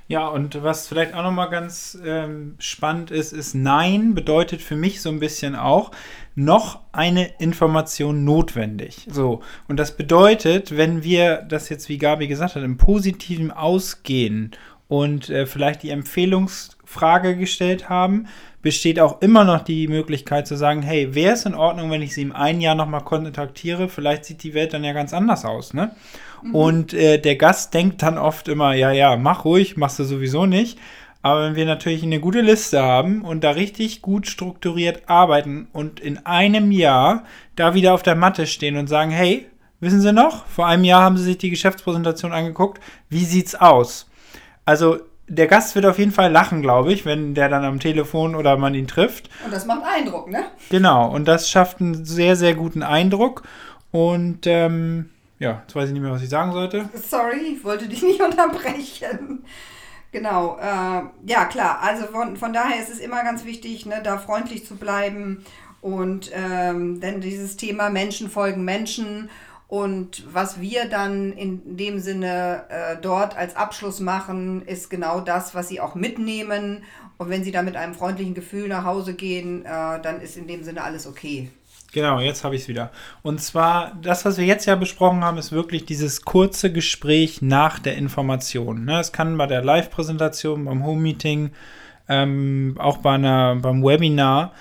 Ja, 0.08 0.28
und 0.28 0.62
was 0.62 0.88
vielleicht 0.88 1.14
auch 1.14 1.24
nochmal 1.24 1.50
ganz 1.50 1.98
ähm, 2.06 2.56
spannend 2.60 3.10
ist, 3.10 3.32
ist 3.32 3.56
Nein 3.56 4.14
bedeutet 4.14 4.62
für 4.62 4.76
mich 4.76 5.02
so 5.02 5.10
ein 5.10 5.20
bisschen 5.20 5.56
auch 5.56 5.92
noch 6.36 6.82
eine 6.92 7.32
Information 7.40 8.26
notwendig. 8.26 9.08
So, 9.10 9.42
und 9.68 9.78
das 9.78 9.96
bedeutet, 9.96 10.76
wenn 10.76 11.04
wir 11.04 11.38
das 11.38 11.70
jetzt, 11.70 11.88
wie 11.90 11.98
Gabi 11.98 12.28
gesagt 12.28 12.56
hat, 12.56 12.64
im 12.64 12.78
Positiven 12.78 13.52
ausgehen 13.52 14.52
und 14.88 15.30
äh, 15.30 15.46
vielleicht 15.46 15.84
die 15.84 15.92
Empfehlungsfrage 15.92 17.38
gestellt 17.38 17.90
haben, 17.90 18.28
besteht 18.62 19.00
auch 19.00 19.22
immer 19.22 19.44
noch 19.44 19.62
die 19.62 19.88
Möglichkeit 19.88 20.48
zu 20.48 20.56
sagen, 20.56 20.82
hey, 20.82 21.16
wäre 21.16 21.34
es 21.34 21.46
in 21.46 21.54
Ordnung, 21.54 21.92
wenn 21.92 22.02
ich 22.02 22.14
sie 22.14 22.22
im 22.22 22.32
einen 22.32 22.62
Jahr 22.62 22.76
nochmal 22.76 23.04
kontaktiere? 23.04 23.90
Vielleicht 23.90 24.26
sieht 24.26 24.44
die 24.44 24.54
Welt 24.54 24.74
dann 24.74 24.84
ja 24.84 24.94
ganz 24.94 25.14
anders 25.14 25.46
aus, 25.46 25.74
ne? 25.74 25.96
Mhm. 26.44 26.56
Und 26.56 26.94
äh, 26.94 27.18
der 27.20 27.36
Gast 27.36 27.74
denkt 27.74 28.04
dann 28.04 28.18
oft 28.18 28.48
immer, 28.48 28.74
ja, 28.74 28.92
ja, 28.92 29.16
mach 29.16 29.46
ruhig, 29.46 29.78
machst 29.78 30.00
du 30.00 30.04
sowieso 30.04 30.46
nicht. 30.46 30.78
Aber 31.22 31.46
wenn 31.46 31.56
wir 31.56 31.66
natürlich 31.66 32.04
eine 32.04 32.20
gute 32.20 32.42
Liste 32.42 32.84
haben 32.84 33.22
und 33.22 33.46
da 33.46 33.52
richtig 33.52 34.02
gut 34.02 34.28
strukturiert 34.28 35.04
arbeiten 35.08 35.68
und 35.72 36.02
in 36.02 36.26
einem 36.26 36.72
Jahr 36.72 37.24
da 37.56 37.74
wieder 37.74 37.94
auf 37.94 38.04
der 38.04 38.16
Matte 38.16 38.46
stehen 38.46 38.76
und 38.76 38.88
sagen, 38.88 39.10
hey, 39.10 39.48
wissen 39.80 40.02
Sie 40.02 40.12
noch, 40.12 40.46
vor 40.48 40.68
einem 40.68 40.84
Jahr 40.84 41.02
haben 41.02 41.16
Sie 41.18 41.24
sich 41.24 41.38
die 41.38 41.50
Geschäftspräsentation 41.50 42.34
angeguckt, 42.34 42.82
wie 43.10 43.24
sieht's 43.24 43.56
aus? 43.56 44.10
Also 44.66 45.00
der 45.28 45.48
Gast 45.48 45.76
wird 45.76 45.86
auf 45.86 45.98
jeden 45.98 46.12
Fall 46.12 46.30
lachen, 46.30 46.62
glaube 46.62 46.92
ich, 46.92 47.06
wenn 47.06 47.34
der 47.34 47.48
dann 47.48 47.64
am 47.64 47.80
Telefon 47.80 48.36
oder 48.36 48.58
man 48.58 48.76
ihn 48.76 48.88
trifft. 48.88 49.30
Und 49.46 49.54
das 49.54 49.66
macht 49.66 49.84
Eindruck, 49.86 50.30
ne? 50.30 50.46
Genau, 50.70 51.10
und 51.10 51.26
das 51.26 51.50
schafft 51.50 51.80
einen 51.80 52.04
sehr, 52.04 52.36
sehr 52.36 52.54
guten 52.54 52.84
Eindruck. 52.84 53.44
Und 53.92 54.46
ähm, 54.46 55.10
ja, 55.44 55.62
jetzt 55.62 55.76
weiß 55.76 55.90
ich 55.90 55.94
nicht 55.94 56.02
mehr, 56.02 56.12
was 56.12 56.24
ich 56.24 56.30
sagen 56.30 56.54
sollte. 56.54 56.90
Sorry, 56.94 57.56
ich 57.58 57.64
wollte 57.64 57.88
dich 57.88 58.02
nicht 58.04 58.22
unterbrechen. 58.22 59.44
Genau, 60.12 60.58
äh, 60.58 61.02
ja 61.26 61.46
klar, 61.46 61.80
also 61.82 62.06
von, 62.06 62.38
von 62.38 62.54
daher 62.54 62.82
ist 62.82 62.92
es 62.92 63.00
immer 63.00 63.24
ganz 63.24 63.46
wichtig, 63.46 63.86
ne, 63.86 64.00
da 64.04 64.18
freundlich 64.18 64.66
zu 64.66 64.76
bleiben 64.76 65.44
und 65.82 66.32
ähm, 66.34 67.00
denn 67.02 67.20
dieses 67.20 67.58
Thema 67.58 67.90
Menschen 67.90 68.30
folgen 68.30 68.64
Menschen 68.64 69.30
und 69.68 70.24
was 70.32 70.62
wir 70.62 70.86
dann 70.86 71.34
in 71.34 71.78
dem 71.78 72.00
Sinne 72.00 72.66
äh, 72.70 72.96
dort 73.02 73.36
als 73.36 73.56
Abschluss 73.56 74.00
machen, 74.00 74.62
ist 74.68 74.92
genau 74.92 75.20
das, 75.20 75.56
was 75.56 75.68
sie 75.68 75.82
auch 75.82 75.96
mitnehmen 75.96 76.84
und 77.18 77.30
wenn 77.30 77.44
sie 77.44 77.52
da 77.52 77.64
mit 77.64 77.76
einem 77.76 77.96
freundlichen 77.96 78.36
Gefühl 78.36 78.68
nach 78.68 78.86
Hause 78.86 79.16
gehen, 79.16 79.66
äh, 79.66 80.00
dann 80.00 80.22
ist 80.22 80.38
in 80.38 80.46
dem 80.46 80.64
Sinne 80.64 80.84
alles 80.84 81.08
okay. 81.08 81.50
Genau, 81.94 82.20
jetzt 82.20 82.44
habe 82.44 82.56
ich 82.56 82.64
es 82.64 82.68
wieder. 82.68 82.92
Und 83.22 83.40
zwar, 83.40 83.96
das, 84.02 84.26
was 84.26 84.40
wir 84.40 84.46
jetzt 84.46 84.66
ja 84.66 84.76
besprochen 84.76 85.24
haben, 85.24 85.38
ist 85.38 85.52
wirklich 85.52 85.86
dieses 85.86 86.24
kurze 86.24 86.74
Gespräch 86.74 87.44
nach 87.44 87.78
der 87.78 87.96
Information. 87.98 88.86
Ne? 88.86 89.00
Es 89.00 89.12
kann 89.12 89.38
bei 89.38 89.46
der 89.46 89.64
Live-Präsentation, 89.64 90.66
beim 90.66 90.84
Home-Meeting, 90.84 91.52
ähm, 92.10 92.76
auch 92.80 92.98
bei 92.98 93.14
einer, 93.14 93.56
beim 93.58 93.84
Webinar 93.84 94.54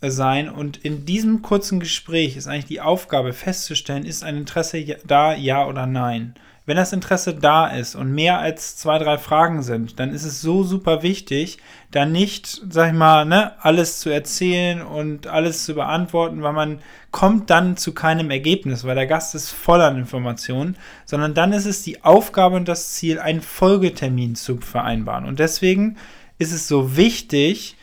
sein. 0.00 0.48
Und 0.48 0.76
in 0.76 1.04
diesem 1.04 1.42
kurzen 1.42 1.80
Gespräch 1.80 2.36
ist 2.36 2.46
eigentlich 2.46 2.66
die 2.66 2.80
Aufgabe 2.80 3.32
festzustellen, 3.32 4.04
ist 4.04 4.22
ein 4.22 4.36
Interesse 4.36 4.84
da, 5.04 5.34
ja 5.34 5.66
oder 5.66 5.84
nein. 5.86 6.34
Wenn 6.68 6.76
das 6.76 6.92
Interesse 6.92 7.32
da 7.32 7.66
ist 7.68 7.94
und 7.94 8.12
mehr 8.12 8.40
als 8.40 8.76
zwei, 8.76 8.98
drei 8.98 9.16
Fragen 9.16 9.62
sind, 9.62 9.98
dann 9.98 10.10
ist 10.12 10.24
es 10.24 10.42
so 10.42 10.64
super 10.64 11.02
wichtig, 11.02 11.56
da 11.92 12.04
nicht, 12.04 12.60
sag 12.68 12.88
ich 12.88 12.92
mal, 12.92 13.24
ne, 13.24 13.52
alles 13.64 14.00
zu 14.00 14.10
erzählen 14.10 14.82
und 14.82 15.28
alles 15.28 15.64
zu 15.64 15.72
beantworten, 15.72 16.42
weil 16.42 16.52
man 16.52 16.80
kommt 17.10 17.48
dann 17.48 17.78
zu 17.78 17.94
keinem 17.94 18.30
Ergebnis, 18.30 18.84
weil 18.84 18.96
der 18.96 19.06
Gast 19.06 19.34
ist 19.34 19.48
voll 19.48 19.80
an 19.80 19.96
Informationen, 19.96 20.76
sondern 21.06 21.32
dann 21.32 21.54
ist 21.54 21.64
es 21.64 21.84
die 21.84 22.04
Aufgabe 22.04 22.56
und 22.56 22.68
das 22.68 22.92
Ziel, 22.92 23.18
einen 23.18 23.40
Folgetermin 23.40 24.34
zu 24.34 24.58
vereinbaren. 24.58 25.24
Und 25.24 25.38
deswegen 25.38 25.96
ist 26.36 26.52
es 26.52 26.68
so 26.68 26.98
wichtig, 26.98 27.78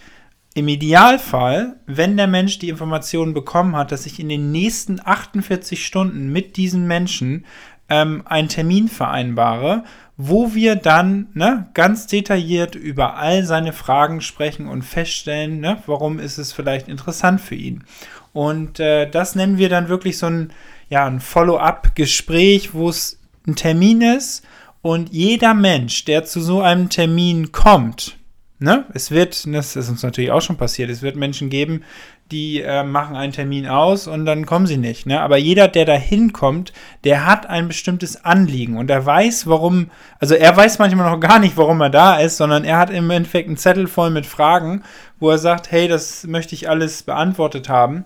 im 0.53 0.69
Idealfall, 0.69 1.75
wenn 1.85 2.15
der 2.15 2.27
Mensch 2.27 2.59
die 2.59 2.69
Informationen 2.69 3.33
bekommen 3.33 3.75
hat, 3.75 3.91
dass 3.91 4.05
ich 4.05 4.21
in 4.21 4.29
den 4.29 4.51
nächsten 4.51 5.01
48 5.03 5.85
Stunden 5.85 6.31
mit 6.31 6.55
diesem 6.55 6.87
Menschen 6.87 7.45
ähm, 7.89 8.23
einen 8.25 8.49
Termin 8.49 8.87
vereinbare, 8.87 9.83
wo 10.17 10.53
wir 10.53 10.75
dann 10.75 11.27
ne, 11.33 11.67
ganz 11.73 12.07
detailliert 12.07 12.75
über 12.75 13.17
all 13.17 13.43
seine 13.43 13.73
Fragen 13.73 14.21
sprechen 14.21 14.67
und 14.67 14.83
feststellen, 14.83 15.59
ne, 15.59 15.83
warum 15.85 16.19
ist 16.19 16.37
es 16.37 16.53
vielleicht 16.53 16.87
interessant 16.87 17.41
für 17.41 17.55
ihn. 17.55 17.83
Und 18.33 18.79
äh, 18.79 19.09
das 19.09 19.35
nennen 19.35 19.57
wir 19.57 19.69
dann 19.69 19.89
wirklich 19.89 20.17
so 20.17 20.27
ein, 20.27 20.51
ja, 20.89 21.05
ein 21.05 21.19
Follow-up-Gespräch, 21.19 22.73
wo 22.73 22.89
es 22.89 23.19
ein 23.47 23.55
Termin 23.55 24.01
ist 24.01 24.45
und 24.81 25.11
jeder 25.11 25.53
Mensch, 25.53 26.05
der 26.05 26.25
zu 26.25 26.41
so 26.41 26.61
einem 26.61 26.89
Termin 26.89 27.51
kommt, 27.51 28.17
ne, 28.59 28.85
es 28.93 29.11
wird, 29.11 29.45
das 29.53 29.75
ist 29.75 29.89
uns 29.89 30.03
natürlich 30.03 30.31
auch 30.31 30.41
schon 30.41 30.57
passiert, 30.57 30.89
es 30.89 31.01
wird 31.01 31.15
Menschen 31.15 31.49
geben, 31.49 31.83
die 32.31 32.61
äh, 32.61 32.83
machen 32.83 33.15
einen 33.15 33.33
Termin 33.33 33.67
aus 33.67 34.07
und 34.07 34.25
dann 34.25 34.45
kommen 34.45 34.65
sie 34.65 34.77
nicht. 34.77 35.05
Ne? 35.05 35.21
Aber 35.21 35.37
jeder, 35.37 35.67
der 35.67 35.85
da 35.85 35.93
hinkommt, 35.93 36.73
der 37.03 37.25
hat 37.25 37.47
ein 37.47 37.67
bestimmtes 37.67 38.25
Anliegen 38.25 38.77
und 38.77 38.89
er 38.89 39.05
weiß, 39.05 39.47
warum, 39.47 39.91
also 40.19 40.33
er 40.33 40.55
weiß 40.55 40.79
manchmal 40.79 41.11
noch 41.11 41.19
gar 41.19 41.39
nicht, 41.39 41.55
warum 41.57 41.81
er 41.81 41.91
da 41.91 42.17
ist, 42.17 42.37
sondern 42.37 42.63
er 42.63 42.77
hat 42.77 42.89
im 42.89 43.09
Endeffekt 43.11 43.47
einen 43.47 43.57
Zettel 43.57 43.87
voll 43.87 44.09
mit 44.09 44.25
Fragen, 44.25 44.83
wo 45.19 45.29
er 45.29 45.37
sagt, 45.37 45.71
hey, 45.71 45.87
das 45.87 46.25
möchte 46.25 46.55
ich 46.55 46.67
alles 46.67 47.03
beantwortet 47.03 47.69
haben. 47.69 48.05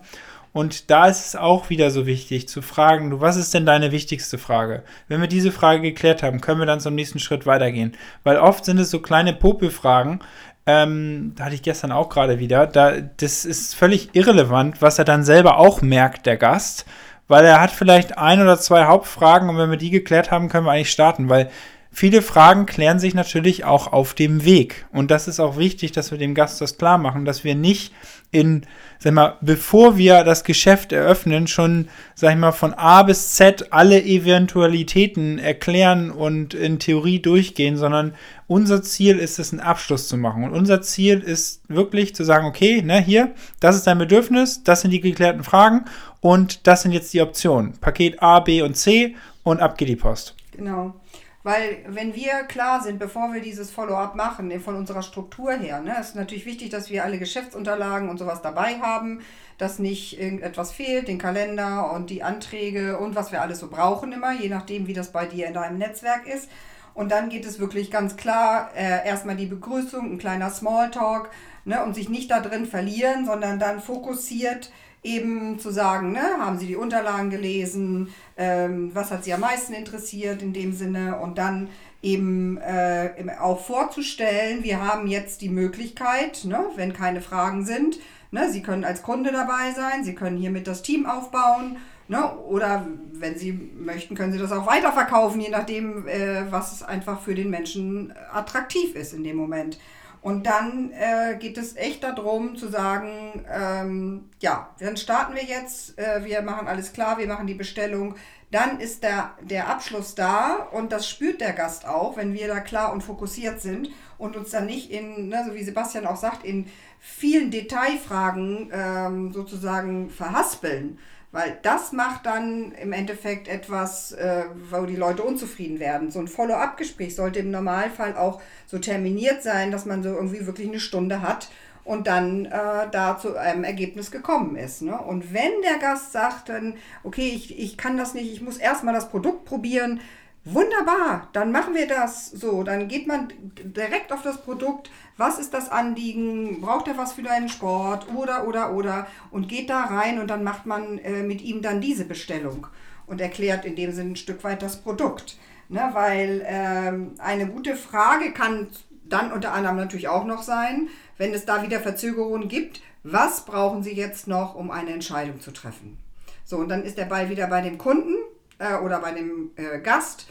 Und 0.52 0.90
da 0.90 1.06
ist 1.06 1.26
es 1.26 1.36
auch 1.36 1.70
wieder 1.70 1.90
so 1.90 2.06
wichtig 2.06 2.48
zu 2.48 2.60
fragen, 2.60 3.10
du, 3.10 3.20
was 3.20 3.36
ist 3.36 3.54
denn 3.54 3.66
deine 3.66 3.92
wichtigste 3.92 4.36
Frage? 4.36 4.82
Wenn 5.06 5.20
wir 5.20 5.28
diese 5.28 5.52
Frage 5.52 5.80
geklärt 5.80 6.22
haben, 6.22 6.40
können 6.40 6.58
wir 6.58 6.66
dann 6.66 6.80
zum 6.80 6.96
nächsten 6.96 7.20
Schritt 7.20 7.46
weitergehen. 7.46 7.96
Weil 8.24 8.38
oft 8.38 8.64
sind 8.64 8.78
es 8.78 8.90
so 8.90 9.00
kleine 9.00 9.32
Popelfragen, 9.32 10.20
ähm, 10.66 11.32
da 11.36 11.44
hatte 11.44 11.54
ich 11.54 11.62
gestern 11.62 11.92
auch 11.92 12.08
gerade 12.08 12.38
wieder, 12.38 12.66
da, 12.66 12.92
das 13.00 13.44
ist 13.44 13.74
völlig 13.74 14.10
irrelevant, 14.12 14.82
was 14.82 14.98
er 14.98 15.04
dann 15.04 15.24
selber 15.24 15.58
auch 15.58 15.82
merkt, 15.82 16.26
der 16.26 16.36
Gast, 16.36 16.84
weil 17.28 17.44
er 17.44 17.60
hat 17.60 17.70
vielleicht 17.70 18.18
ein 18.18 18.42
oder 18.42 18.58
zwei 18.58 18.84
Hauptfragen 18.84 19.48
und 19.48 19.56
wenn 19.56 19.70
wir 19.70 19.78
die 19.78 19.90
geklärt 19.90 20.30
haben, 20.30 20.48
können 20.48 20.66
wir 20.66 20.72
eigentlich 20.72 20.90
starten, 20.90 21.28
weil 21.28 21.50
viele 21.90 22.22
Fragen 22.22 22.66
klären 22.66 22.98
sich 22.98 23.14
natürlich 23.14 23.64
auch 23.64 23.92
auf 23.92 24.14
dem 24.14 24.44
Weg. 24.44 24.86
Und 24.92 25.10
das 25.10 25.28
ist 25.28 25.40
auch 25.40 25.56
wichtig, 25.56 25.92
dass 25.92 26.10
wir 26.10 26.18
dem 26.18 26.34
Gast 26.34 26.60
das 26.60 26.76
klar 26.76 26.98
machen, 26.98 27.24
dass 27.24 27.42
wir 27.42 27.54
nicht 27.54 27.92
in, 28.32 28.62
sag 28.98 29.12
mal, 29.12 29.36
bevor 29.40 29.96
wir 29.96 30.22
das 30.24 30.44
Geschäft 30.44 30.92
eröffnen, 30.92 31.46
schon, 31.46 31.88
sag 32.14 32.32
ich 32.32 32.38
mal, 32.38 32.52
von 32.52 32.74
A 32.74 33.02
bis 33.02 33.34
Z 33.34 33.72
alle 33.72 34.02
Eventualitäten 34.02 35.38
erklären 35.38 36.10
und 36.10 36.54
in 36.54 36.78
Theorie 36.78 37.20
durchgehen, 37.20 37.76
sondern 37.76 38.14
unser 38.46 38.82
Ziel 38.82 39.18
ist 39.18 39.38
es, 39.38 39.52
einen 39.52 39.60
Abschluss 39.60 40.08
zu 40.08 40.16
machen. 40.16 40.44
Und 40.44 40.52
unser 40.52 40.80
Ziel 40.82 41.20
ist 41.20 41.62
wirklich 41.68 42.14
zu 42.14 42.24
sagen, 42.24 42.46
okay, 42.46 42.82
ne, 42.82 43.00
hier, 43.00 43.32
das 43.58 43.76
ist 43.76 43.86
dein 43.86 43.98
Bedürfnis, 43.98 44.62
das 44.62 44.82
sind 44.82 44.90
die 44.90 45.00
geklärten 45.00 45.44
Fragen 45.44 45.84
und 46.20 46.66
das 46.66 46.82
sind 46.82 46.92
jetzt 46.92 47.12
die 47.12 47.22
Optionen. 47.22 47.72
Paket 47.80 48.22
A, 48.22 48.40
B 48.40 48.62
und 48.62 48.76
C 48.76 49.16
und 49.42 49.60
ab 49.60 49.76
geht 49.76 49.88
die 49.88 49.96
Post. 49.96 50.34
Genau. 50.52 50.94
Weil 51.42 51.78
wenn 51.86 52.14
wir 52.14 52.42
klar 52.44 52.82
sind, 52.82 52.98
bevor 52.98 53.32
wir 53.32 53.40
dieses 53.40 53.70
Follow-up 53.70 54.14
machen, 54.14 54.60
von 54.60 54.76
unserer 54.76 55.02
Struktur 55.02 55.52
her, 55.52 55.80
ne, 55.80 55.96
ist 55.98 56.14
natürlich 56.14 56.44
wichtig, 56.44 56.68
dass 56.68 56.90
wir 56.90 57.02
alle 57.02 57.18
Geschäftsunterlagen 57.18 58.10
und 58.10 58.18
sowas 58.18 58.42
dabei 58.42 58.78
haben, 58.80 59.22
dass 59.56 59.78
nicht 59.78 60.20
irgendetwas 60.20 60.70
fehlt, 60.70 61.08
den 61.08 61.18
Kalender 61.18 61.92
und 61.92 62.10
die 62.10 62.22
Anträge 62.22 62.98
und 62.98 63.14
was 63.14 63.32
wir 63.32 63.40
alles 63.40 63.58
so 63.58 63.68
brauchen 63.68 64.12
immer, 64.12 64.32
je 64.32 64.50
nachdem, 64.50 64.86
wie 64.86 64.92
das 64.92 65.12
bei 65.12 65.24
dir 65.24 65.46
in 65.46 65.54
deinem 65.54 65.78
Netzwerk 65.78 66.26
ist. 66.26 66.50
Und 66.92 67.10
dann 67.10 67.30
geht 67.30 67.46
es 67.46 67.58
wirklich 67.58 67.90
ganz 67.90 68.16
klar, 68.16 68.70
äh, 68.74 69.06
erstmal 69.06 69.36
die 69.36 69.46
Begrüßung, 69.46 70.12
ein 70.12 70.18
kleiner 70.18 70.50
Smalltalk 70.50 71.30
ne, 71.64 71.82
und 71.82 71.94
sich 71.94 72.10
nicht 72.10 72.30
da 72.30 72.40
drin 72.40 72.66
verlieren, 72.66 73.24
sondern 73.24 73.58
dann 73.58 73.80
fokussiert 73.80 74.70
eben 75.02 75.58
zu 75.58 75.70
sagen, 75.70 76.12
ne, 76.12 76.22
haben 76.38 76.58
Sie 76.58 76.66
die 76.66 76.76
Unterlagen 76.76 77.30
gelesen, 77.30 78.12
ähm, 78.36 78.90
was 78.94 79.10
hat 79.10 79.24
Sie 79.24 79.32
am 79.32 79.40
meisten 79.40 79.72
interessiert 79.72 80.42
in 80.42 80.52
dem 80.52 80.72
Sinne 80.72 81.18
und 81.18 81.38
dann 81.38 81.68
eben 82.02 82.58
äh, 82.58 83.10
auch 83.40 83.60
vorzustellen, 83.60 84.62
wir 84.62 84.80
haben 84.80 85.06
jetzt 85.06 85.40
die 85.40 85.48
Möglichkeit, 85.48 86.44
ne, 86.44 86.66
wenn 86.76 86.92
keine 86.92 87.20
Fragen 87.20 87.64
sind, 87.64 87.98
ne, 88.30 88.50
Sie 88.50 88.62
können 88.62 88.84
als 88.84 89.02
Kunde 89.02 89.32
dabei 89.32 89.72
sein, 89.74 90.04
Sie 90.04 90.14
können 90.14 90.36
hiermit 90.36 90.66
das 90.66 90.82
Team 90.82 91.06
aufbauen 91.06 91.78
ne, 92.10 92.36
oder 92.38 92.86
wenn 93.12 93.38
Sie 93.38 93.52
möchten, 93.52 94.14
können 94.14 94.32
Sie 94.32 94.38
das 94.38 94.52
auch 94.52 94.66
weiterverkaufen, 94.66 95.40
je 95.40 95.50
nachdem, 95.50 96.06
äh, 96.06 96.50
was 96.50 96.82
einfach 96.82 97.20
für 97.20 97.34
den 97.34 97.48
Menschen 97.48 98.12
attraktiv 98.32 98.94
ist 98.94 99.14
in 99.14 99.24
dem 99.24 99.36
Moment. 99.36 99.78
Und 100.22 100.44
dann 100.44 100.92
äh, 100.92 101.36
geht 101.38 101.56
es 101.56 101.76
echt 101.76 102.04
darum 102.04 102.54
zu 102.56 102.68
sagen, 102.68 103.44
ähm, 103.50 104.28
ja, 104.40 104.74
dann 104.78 104.98
starten 104.98 105.34
wir 105.34 105.44
jetzt, 105.44 105.98
äh, 105.98 106.24
wir 106.24 106.42
machen 106.42 106.68
alles 106.68 106.92
klar, 106.92 107.18
wir 107.18 107.26
machen 107.26 107.46
die 107.46 107.54
Bestellung. 107.54 108.16
Dann 108.50 108.80
ist 108.80 109.02
der, 109.02 109.32
der 109.40 109.68
Abschluss 109.68 110.14
da 110.14 110.68
und 110.72 110.92
das 110.92 111.08
spürt 111.08 111.40
der 111.40 111.52
Gast 111.52 111.86
auch, 111.86 112.16
wenn 112.16 112.34
wir 112.34 112.48
da 112.48 112.60
klar 112.60 112.92
und 112.92 113.02
fokussiert 113.02 113.62
sind 113.62 113.90
und 114.18 114.36
uns 114.36 114.50
dann 114.50 114.66
nicht 114.66 114.90
in, 114.90 115.28
ne, 115.28 115.44
so 115.46 115.54
wie 115.54 115.62
Sebastian 115.62 116.06
auch 116.06 116.16
sagt, 116.16 116.44
in 116.44 116.66
vielen 116.98 117.50
Detailfragen 117.50 118.70
ähm, 118.72 119.32
sozusagen 119.32 120.10
verhaspeln, 120.10 120.98
weil 121.32 121.58
das 121.62 121.92
macht 121.92 122.26
dann 122.26 122.72
im 122.72 122.92
Endeffekt 122.92 123.46
etwas, 123.46 124.12
äh, 124.12 124.44
wo 124.70 124.84
die 124.84 124.96
Leute 124.96 125.22
unzufrieden 125.22 125.78
werden. 125.78 126.10
So 126.10 126.18
ein 126.18 126.28
Follow-up-Gespräch 126.28 127.14
sollte 127.14 127.38
im 127.38 127.50
Normalfall 127.50 128.16
auch 128.16 128.40
so 128.66 128.78
terminiert 128.78 129.42
sein, 129.42 129.70
dass 129.70 129.86
man 129.86 130.02
so 130.02 130.10
irgendwie 130.10 130.46
wirklich 130.46 130.68
eine 130.68 130.80
Stunde 130.80 131.22
hat 131.22 131.50
und 131.84 132.06
dann 132.06 132.46
äh, 132.46 132.88
da 132.90 133.18
zu 133.18 133.36
einem 133.36 133.64
Ergebnis 133.64 134.10
gekommen 134.10 134.56
ist. 134.56 134.82
Ne? 134.82 134.98
Und 134.98 135.32
wenn 135.32 135.62
der 135.62 135.78
Gast 135.78 136.12
sagt 136.12 136.48
dann, 136.48 136.74
okay, 137.04 137.30
ich, 137.34 137.58
ich 137.58 137.76
kann 137.76 137.96
das 137.96 138.14
nicht, 138.14 138.32
ich 138.32 138.42
muss 138.42 138.58
erstmal 138.58 138.94
das 138.94 139.08
Produkt 139.08 139.44
probieren, 139.44 140.00
Wunderbar, 140.44 141.28
dann 141.34 141.52
machen 141.52 141.74
wir 141.74 141.86
das 141.86 142.30
so. 142.30 142.62
Dann 142.62 142.88
geht 142.88 143.06
man 143.06 143.28
direkt 143.62 144.10
auf 144.10 144.22
das 144.22 144.40
Produkt. 144.40 144.90
Was 145.18 145.38
ist 145.38 145.52
das 145.52 145.70
Anliegen? 145.70 146.62
Braucht 146.62 146.88
er 146.88 146.96
was 146.96 147.12
für 147.12 147.22
deinen 147.22 147.50
Sport? 147.50 148.06
Oder, 148.14 148.48
oder, 148.48 148.72
oder. 148.72 149.06
Und 149.30 149.48
geht 149.48 149.68
da 149.68 149.84
rein 149.84 150.18
und 150.18 150.28
dann 150.28 150.42
macht 150.42 150.64
man 150.64 150.98
äh, 150.98 151.22
mit 151.22 151.42
ihm 151.42 151.60
dann 151.60 151.82
diese 151.82 152.06
Bestellung 152.06 152.66
und 153.06 153.20
erklärt 153.20 153.66
in 153.66 153.76
dem 153.76 153.92
Sinne 153.92 154.12
ein 154.12 154.16
Stück 154.16 154.42
weit 154.42 154.62
das 154.62 154.80
Produkt. 154.80 155.36
Ne, 155.68 155.90
weil 155.92 156.42
ähm, 156.46 157.14
eine 157.18 157.46
gute 157.46 157.76
Frage 157.76 158.32
kann 158.32 158.68
dann 159.04 159.32
unter 159.32 159.52
anderem 159.52 159.76
natürlich 159.76 160.08
auch 160.08 160.24
noch 160.24 160.42
sein, 160.42 160.88
wenn 161.16 161.32
es 161.34 161.44
da 161.44 161.62
wieder 161.62 161.78
Verzögerungen 161.80 162.48
gibt, 162.48 162.80
was 163.02 163.44
brauchen 163.44 163.82
Sie 163.82 163.94
jetzt 163.94 164.26
noch, 164.26 164.54
um 164.54 164.70
eine 164.70 164.90
Entscheidung 164.90 165.40
zu 165.40 165.52
treffen? 165.52 165.98
So, 166.44 166.56
und 166.56 166.68
dann 166.68 166.82
ist 166.82 166.98
der 166.98 167.04
Ball 167.04 167.30
wieder 167.30 167.46
bei 167.46 167.60
dem 167.60 167.78
Kunden 167.78 168.14
äh, 168.60 168.76
oder 168.76 169.00
bei 169.00 169.12
dem 169.12 169.50
äh, 169.56 169.80
Gast. 169.80 170.28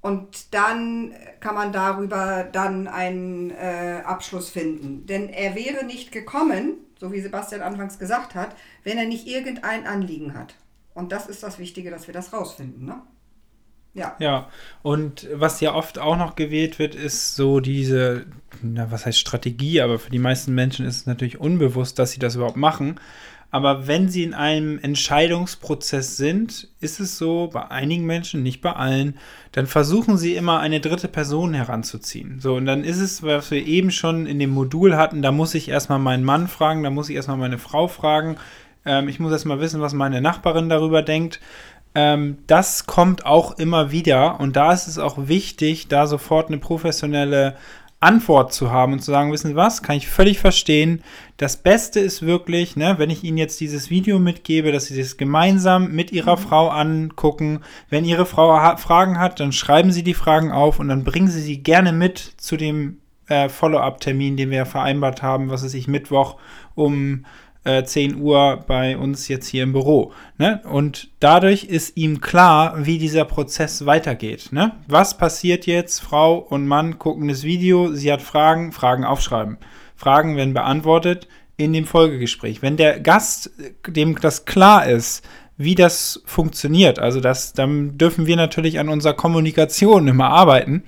Und 0.00 0.54
dann 0.54 1.14
kann 1.40 1.54
man 1.54 1.72
darüber 1.72 2.46
dann 2.50 2.88
einen 2.88 3.50
äh, 3.50 4.02
Abschluss 4.04 4.50
finden. 4.50 5.06
Denn 5.06 5.28
er 5.28 5.54
wäre 5.54 5.84
nicht 5.84 6.12
gekommen, 6.12 6.74
so 6.98 7.12
wie 7.12 7.20
Sebastian 7.20 7.62
anfangs 7.62 7.98
gesagt 7.98 8.34
hat, 8.34 8.54
wenn 8.82 8.98
er 8.98 9.06
nicht 9.06 9.26
irgendein 9.26 9.86
Anliegen 9.86 10.34
hat. 10.34 10.54
Und 10.92 11.10
das 11.10 11.26
ist 11.26 11.42
das 11.42 11.58
Wichtige, 11.58 11.90
dass 11.90 12.06
wir 12.06 12.14
das 12.14 12.32
rausfinden. 12.32 12.84
Ne? 12.84 13.00
Ja. 13.94 14.16
Ja, 14.18 14.48
und 14.82 15.28
was 15.32 15.60
ja 15.60 15.72
oft 15.72 15.98
auch 15.98 16.16
noch 16.16 16.34
gewählt 16.34 16.78
wird, 16.78 16.94
ist 16.94 17.36
so 17.36 17.60
diese, 17.60 18.26
na, 18.60 18.90
was 18.90 19.06
heißt 19.06 19.18
Strategie, 19.18 19.80
aber 19.80 19.98
für 19.98 20.10
die 20.10 20.18
meisten 20.18 20.54
Menschen 20.54 20.84
ist 20.84 20.96
es 20.96 21.06
natürlich 21.06 21.40
unbewusst, 21.40 21.98
dass 21.98 22.10
sie 22.10 22.18
das 22.18 22.34
überhaupt 22.34 22.56
machen. 22.56 23.00
Aber 23.54 23.86
wenn 23.86 24.08
sie 24.08 24.24
in 24.24 24.34
einem 24.34 24.80
Entscheidungsprozess 24.80 26.16
sind, 26.16 26.66
ist 26.80 26.98
es 26.98 27.18
so, 27.18 27.50
bei 27.52 27.70
einigen 27.70 28.04
Menschen, 28.04 28.42
nicht 28.42 28.60
bei 28.60 28.72
allen, 28.72 29.16
dann 29.52 29.68
versuchen 29.68 30.18
sie 30.18 30.34
immer 30.34 30.58
eine 30.58 30.80
dritte 30.80 31.06
Person 31.06 31.54
heranzuziehen. 31.54 32.40
So, 32.40 32.56
und 32.56 32.66
dann 32.66 32.82
ist 32.82 32.98
es, 32.98 33.22
was 33.22 33.52
wir 33.52 33.64
eben 33.64 33.92
schon 33.92 34.26
in 34.26 34.40
dem 34.40 34.50
Modul 34.50 34.96
hatten, 34.96 35.22
da 35.22 35.30
muss 35.30 35.54
ich 35.54 35.68
erstmal 35.68 36.00
meinen 36.00 36.24
Mann 36.24 36.48
fragen, 36.48 36.82
da 36.82 36.90
muss 36.90 37.08
ich 37.08 37.14
erstmal 37.14 37.36
meine 37.36 37.58
Frau 37.58 37.86
fragen, 37.86 38.38
ähm, 38.84 39.06
ich 39.06 39.20
muss 39.20 39.30
erstmal 39.30 39.60
wissen, 39.60 39.80
was 39.80 39.92
meine 39.92 40.20
Nachbarin 40.20 40.68
darüber 40.68 41.02
denkt. 41.02 41.38
Ähm, 41.94 42.38
das 42.48 42.86
kommt 42.86 43.24
auch 43.24 43.56
immer 43.56 43.92
wieder 43.92 44.40
und 44.40 44.56
da 44.56 44.72
ist 44.72 44.88
es 44.88 44.98
auch 44.98 45.28
wichtig, 45.28 45.86
da 45.86 46.08
sofort 46.08 46.48
eine 46.48 46.58
professionelle 46.58 47.54
Antwort 48.04 48.52
zu 48.52 48.70
haben 48.70 48.92
und 48.92 49.00
zu 49.00 49.10
sagen, 49.10 49.32
wissen 49.32 49.48
Sie 49.48 49.56
was, 49.56 49.82
kann 49.82 49.96
ich 49.96 50.08
völlig 50.08 50.38
verstehen. 50.38 51.02
Das 51.36 51.56
Beste 51.56 52.00
ist 52.00 52.22
wirklich, 52.22 52.76
ne, 52.76 52.94
wenn 52.98 53.10
ich 53.10 53.24
Ihnen 53.24 53.38
jetzt 53.38 53.60
dieses 53.60 53.90
Video 53.90 54.18
mitgebe, 54.18 54.70
dass 54.70 54.86
Sie 54.86 54.98
das 54.98 55.16
gemeinsam 55.16 55.90
mit 55.92 56.12
Ihrer 56.12 56.36
mhm. 56.36 56.40
Frau 56.40 56.68
angucken. 56.68 57.60
Wenn 57.90 58.04
Ihre 58.04 58.26
Frau 58.26 58.56
ha 58.56 58.76
Fragen 58.76 59.18
hat, 59.18 59.40
dann 59.40 59.52
schreiben 59.52 59.90
Sie 59.90 60.02
die 60.02 60.14
Fragen 60.14 60.52
auf 60.52 60.78
und 60.78 60.88
dann 60.88 61.04
bringen 61.04 61.28
Sie 61.28 61.40
sie 61.40 61.62
gerne 61.62 61.92
mit 61.92 62.18
zu 62.36 62.56
dem 62.56 62.98
äh, 63.28 63.48
Follow-up-Termin, 63.48 64.36
den 64.36 64.50
wir 64.50 64.66
vereinbart 64.66 65.22
haben, 65.22 65.50
was 65.50 65.62
ist 65.62 65.74
ich, 65.74 65.88
Mittwoch 65.88 66.36
um 66.74 67.24
äh, 67.64 67.82
10 67.82 68.20
Uhr 68.20 68.64
bei 68.66 68.96
uns 68.96 69.28
jetzt 69.28 69.48
hier 69.48 69.62
im 69.62 69.72
Büro. 69.72 70.12
Ne? 70.38 70.60
Und 70.64 71.10
dadurch 71.20 71.64
ist 71.64 71.96
ihm 71.96 72.20
klar, 72.20 72.86
wie 72.86 72.98
dieser 72.98 73.24
Prozess 73.24 73.86
weitergeht. 73.86 74.52
Ne? 74.52 74.72
Was 74.86 75.16
passiert 75.16 75.66
jetzt? 75.66 76.00
Frau 76.00 76.38
und 76.38 76.66
Mann 76.66 76.98
gucken 76.98 77.28
das 77.28 77.42
Video, 77.42 77.92
sie 77.92 78.12
hat 78.12 78.22
Fragen, 78.22 78.72
Fragen 78.72 79.04
aufschreiben. 79.04 79.58
Fragen 79.96 80.36
werden 80.36 80.54
beantwortet 80.54 81.28
in 81.56 81.72
dem 81.72 81.86
Folgegespräch. 81.86 82.62
Wenn 82.62 82.76
der 82.76 83.00
Gast, 83.00 83.50
dem 83.86 84.20
das 84.20 84.44
klar 84.44 84.86
ist, 84.86 85.24
wie 85.56 85.74
das 85.74 86.22
funktioniert. 86.26 86.98
Also 86.98 87.20
das, 87.20 87.52
dann 87.52 87.96
dürfen 87.96 88.26
wir 88.26 88.36
natürlich 88.36 88.78
an 88.80 88.88
unserer 88.88 89.14
Kommunikation 89.14 90.08
immer 90.08 90.28
arbeiten, 90.30 90.82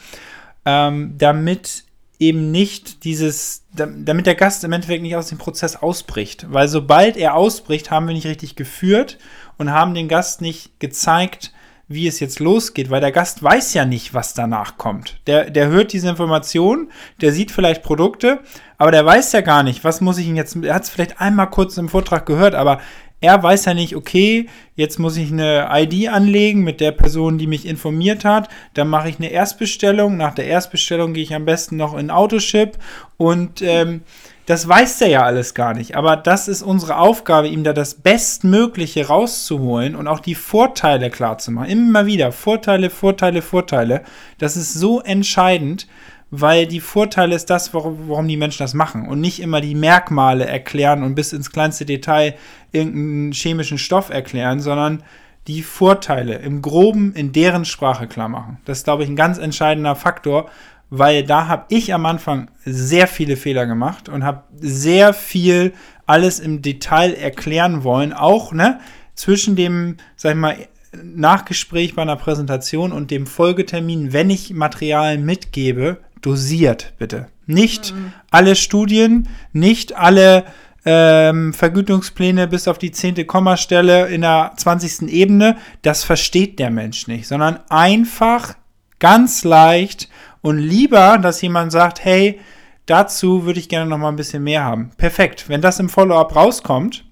ähm, 0.64 1.14
damit 1.16 1.84
eben 2.18 2.50
nicht 2.50 3.04
dieses, 3.04 3.64
damit 3.74 4.26
der 4.26 4.34
Gast 4.34 4.64
im 4.64 4.72
Endeffekt 4.72 5.02
nicht 5.02 5.16
aus 5.16 5.28
dem 5.28 5.38
Prozess 5.38 5.76
ausbricht. 5.76 6.46
Weil 6.50 6.68
sobald 6.68 7.16
er 7.16 7.34
ausbricht, 7.34 7.90
haben 7.90 8.06
wir 8.06 8.14
nicht 8.14 8.26
richtig 8.26 8.56
geführt 8.56 9.18
und 9.58 9.70
haben 9.70 9.94
den 9.94 10.08
Gast 10.08 10.40
nicht 10.40 10.80
gezeigt, 10.80 11.52
wie 11.88 12.08
es 12.08 12.18
jetzt 12.18 12.40
losgeht, 12.40 12.90
weil 12.90 13.00
der 13.00 13.12
Gast 13.12 13.42
weiß 13.42 13.74
ja 13.74 13.84
nicht, 13.84 14.12
was 14.12 14.34
danach 14.34 14.76
kommt. 14.76 15.20
Der, 15.28 15.50
der 15.50 15.68
hört 15.68 15.92
diese 15.92 16.08
Information, 16.08 16.90
der 17.20 17.32
sieht 17.32 17.52
vielleicht 17.52 17.84
Produkte, 17.84 18.40
aber 18.76 18.90
der 18.90 19.06
weiß 19.06 19.30
ja 19.32 19.40
gar 19.40 19.62
nicht, 19.62 19.84
was 19.84 20.00
muss 20.00 20.18
ich 20.18 20.26
ihn 20.26 20.34
jetzt, 20.34 20.56
er 20.56 20.74
hat 20.74 20.82
es 20.82 20.90
vielleicht 20.90 21.20
einmal 21.20 21.48
kurz 21.48 21.76
im 21.76 21.88
Vortrag 21.88 22.26
gehört, 22.26 22.56
aber 22.56 22.80
er 23.20 23.42
weiß 23.42 23.64
ja 23.64 23.74
nicht, 23.74 23.96
okay, 23.96 24.46
jetzt 24.74 24.98
muss 24.98 25.16
ich 25.16 25.32
eine 25.32 25.68
ID 25.72 26.08
anlegen 26.08 26.62
mit 26.62 26.80
der 26.80 26.92
Person, 26.92 27.38
die 27.38 27.46
mich 27.46 27.66
informiert 27.66 28.24
hat. 28.24 28.48
Dann 28.74 28.88
mache 28.88 29.08
ich 29.08 29.18
eine 29.18 29.30
Erstbestellung. 29.30 30.16
Nach 30.16 30.34
der 30.34 30.46
Erstbestellung 30.46 31.14
gehe 31.14 31.22
ich 31.22 31.34
am 31.34 31.46
besten 31.46 31.76
noch 31.76 31.96
in 31.96 32.10
Autoship 32.10 32.76
und 33.16 33.62
ähm, 33.62 34.02
das 34.46 34.68
weiß 34.68 34.98
der 34.98 35.08
ja 35.08 35.22
alles 35.24 35.54
gar 35.54 35.74
nicht. 35.74 35.96
Aber 35.96 36.16
das 36.16 36.46
ist 36.46 36.62
unsere 36.62 36.98
Aufgabe, 36.98 37.48
ihm 37.48 37.64
da 37.64 37.72
das 37.72 37.94
Bestmögliche 37.94 39.08
rauszuholen 39.08 39.96
und 39.96 40.06
auch 40.06 40.20
die 40.20 40.36
Vorteile 40.36 41.10
klar 41.10 41.38
zu 41.38 41.50
machen. 41.50 41.68
Immer 41.68 42.06
wieder 42.06 42.30
Vorteile, 42.30 42.90
Vorteile, 42.90 43.42
Vorteile. 43.42 44.02
Das 44.38 44.56
ist 44.56 44.72
so 44.74 45.00
entscheidend, 45.00 45.88
weil 46.30 46.66
die 46.66 46.80
Vorteile 46.80 47.36
ist 47.36 47.50
das, 47.50 47.72
warum, 47.72 48.08
warum 48.08 48.26
die 48.26 48.36
Menschen 48.36 48.64
das 48.64 48.74
machen 48.74 49.08
und 49.08 49.20
nicht 49.20 49.40
immer 49.40 49.60
die 49.60 49.74
Merkmale 49.74 50.46
erklären 50.46 51.02
und 51.02 51.14
bis 51.14 51.32
ins 51.32 51.52
kleinste 51.52 51.86
Detail 51.86 52.34
irgendeinen 52.72 53.32
chemischen 53.32 53.78
Stoff 53.78 54.10
erklären, 54.10 54.60
sondern 54.60 55.02
die 55.46 55.62
Vorteile 55.62 56.36
im 56.36 56.60
Groben 56.62 57.12
in 57.14 57.32
deren 57.32 57.64
Sprache 57.64 58.08
klar 58.08 58.28
machen. 58.28 58.58
Das 58.64 58.78
ist, 58.78 58.84
glaube 58.84 59.04
ich, 59.04 59.08
ein 59.08 59.16
ganz 59.16 59.38
entscheidender 59.38 59.94
Faktor, 59.94 60.50
weil 60.90 61.24
da 61.24 61.46
habe 61.46 61.66
ich 61.68 61.94
am 61.94 62.06
Anfang 62.06 62.50
sehr 62.64 63.06
viele 63.06 63.36
Fehler 63.36 63.66
gemacht 63.66 64.08
und 64.08 64.24
habe 64.24 64.42
sehr 64.58 65.14
viel 65.14 65.72
alles 66.06 66.40
im 66.40 66.62
Detail 66.62 67.14
erklären 67.14 67.84
wollen, 67.84 68.12
auch 68.12 68.52
ne, 68.52 68.80
zwischen 69.14 69.56
dem, 69.56 69.96
sag 70.16 70.32
ich 70.32 70.38
mal, 70.38 70.56
Nachgespräch 71.02 71.94
bei 71.94 72.02
einer 72.02 72.16
Präsentation 72.16 72.92
und 72.92 73.10
dem 73.10 73.26
Folgetermin, 73.26 74.12
wenn 74.12 74.30
ich 74.30 74.52
Material 74.54 75.18
mitgebe, 75.18 75.98
dosiert 76.26 76.92
bitte. 76.98 77.28
Nicht 77.46 77.94
mhm. 77.94 78.12
alle 78.30 78.56
Studien, 78.56 79.28
nicht 79.52 79.94
alle 79.96 80.44
ähm, 80.84 81.54
Vergütungspläne 81.54 82.48
bis 82.48 82.66
auf 82.66 82.78
die 82.78 82.90
zehnte 82.90 83.24
Kommastelle 83.24 84.08
in 84.08 84.22
der 84.22 84.52
20. 84.56 85.02
Ebene, 85.12 85.56
das 85.82 86.04
versteht 86.04 86.58
der 86.58 86.70
Mensch 86.70 87.06
nicht, 87.06 87.28
sondern 87.28 87.60
einfach 87.68 88.54
ganz 88.98 89.44
leicht 89.44 90.08
und 90.40 90.58
lieber, 90.58 91.18
dass 91.18 91.42
jemand 91.42 91.70
sagt, 91.72 92.04
hey, 92.04 92.40
dazu 92.86 93.44
würde 93.44 93.60
ich 93.60 93.68
gerne 93.68 93.88
noch 93.88 93.98
mal 93.98 94.08
ein 94.08 94.16
bisschen 94.16 94.42
mehr 94.42 94.64
haben. 94.64 94.90
Perfekt. 94.96 95.48
Wenn 95.48 95.60
das 95.60 95.80
im 95.80 95.88
Follow-up 95.88 96.34
rauskommt, 96.34 97.04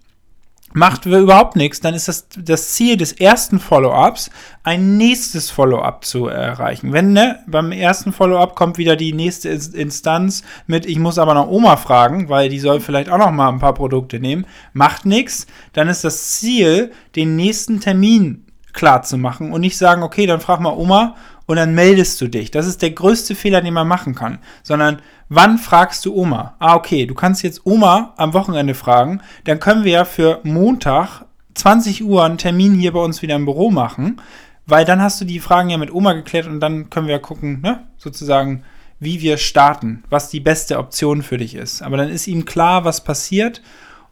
macht 0.74 1.06
wir 1.06 1.20
überhaupt 1.20 1.54
nichts, 1.54 1.80
dann 1.80 1.94
ist 1.94 2.08
das 2.08 2.26
das 2.36 2.72
Ziel 2.72 2.96
des 2.96 3.12
ersten 3.12 3.60
Follow-ups, 3.60 4.28
ein 4.64 4.96
nächstes 4.96 5.48
Follow-up 5.48 6.04
zu 6.04 6.26
erreichen. 6.26 6.92
Wenn 6.92 7.12
ne, 7.12 7.38
beim 7.46 7.70
ersten 7.70 8.12
Follow-up 8.12 8.56
kommt 8.56 8.76
wieder 8.76 8.96
die 8.96 9.12
nächste 9.12 9.50
Instanz 9.50 10.42
mit, 10.66 10.84
ich 10.84 10.98
muss 10.98 11.18
aber 11.18 11.32
noch 11.32 11.48
Oma 11.48 11.76
fragen, 11.76 12.28
weil 12.28 12.48
die 12.48 12.58
soll 12.58 12.80
vielleicht 12.80 13.08
auch 13.08 13.18
noch 13.18 13.30
mal 13.30 13.50
ein 13.50 13.60
paar 13.60 13.74
Produkte 13.74 14.18
nehmen, 14.18 14.46
macht 14.72 15.06
nichts, 15.06 15.46
dann 15.72 15.88
ist 15.88 16.02
das 16.02 16.32
Ziel, 16.40 16.90
den 17.14 17.36
nächsten 17.36 17.78
Termin 17.78 18.44
klar 18.72 19.02
zu 19.02 19.16
machen 19.16 19.52
und 19.52 19.60
nicht 19.60 19.78
sagen, 19.78 20.02
okay, 20.02 20.26
dann 20.26 20.40
frag 20.40 20.58
mal 20.58 20.76
Oma 20.76 21.14
und 21.46 21.56
dann 21.56 21.74
meldest 21.74 22.20
du 22.20 22.28
dich. 22.28 22.50
Das 22.50 22.66
ist 22.66 22.82
der 22.82 22.90
größte 22.90 23.34
Fehler, 23.34 23.60
den 23.60 23.74
man 23.74 23.88
machen 23.88 24.14
kann. 24.14 24.38
Sondern, 24.62 25.02
wann 25.28 25.58
fragst 25.58 26.04
du 26.06 26.14
Oma? 26.14 26.56
Ah, 26.58 26.74
okay, 26.74 27.06
du 27.06 27.14
kannst 27.14 27.42
jetzt 27.42 27.66
Oma 27.66 28.14
am 28.16 28.32
Wochenende 28.32 28.74
fragen. 28.74 29.20
Dann 29.44 29.60
können 29.60 29.84
wir 29.84 29.92
ja 29.92 30.04
für 30.04 30.40
Montag 30.42 31.26
20 31.54 32.04
Uhr 32.04 32.24
einen 32.24 32.38
Termin 32.38 32.74
hier 32.74 32.92
bei 32.92 33.00
uns 33.00 33.22
wieder 33.22 33.36
im 33.36 33.44
Büro 33.44 33.70
machen. 33.70 34.20
Weil 34.66 34.84
dann 34.84 35.02
hast 35.02 35.20
du 35.20 35.26
die 35.26 35.40
Fragen 35.40 35.68
ja 35.68 35.76
mit 35.76 35.92
Oma 35.92 36.14
geklärt 36.14 36.46
und 36.46 36.60
dann 36.60 36.88
können 36.88 37.06
wir 37.06 37.16
ja 37.16 37.20
gucken, 37.20 37.60
ne, 37.60 37.84
sozusagen, 37.98 38.64
wie 38.98 39.20
wir 39.20 39.36
starten, 39.36 40.04
was 40.08 40.30
die 40.30 40.40
beste 40.40 40.78
Option 40.78 41.22
für 41.22 41.36
dich 41.36 41.54
ist. 41.54 41.82
Aber 41.82 41.98
dann 41.98 42.08
ist 42.08 42.26
ihm 42.26 42.46
klar, 42.46 42.84
was 42.86 43.04
passiert 43.04 43.60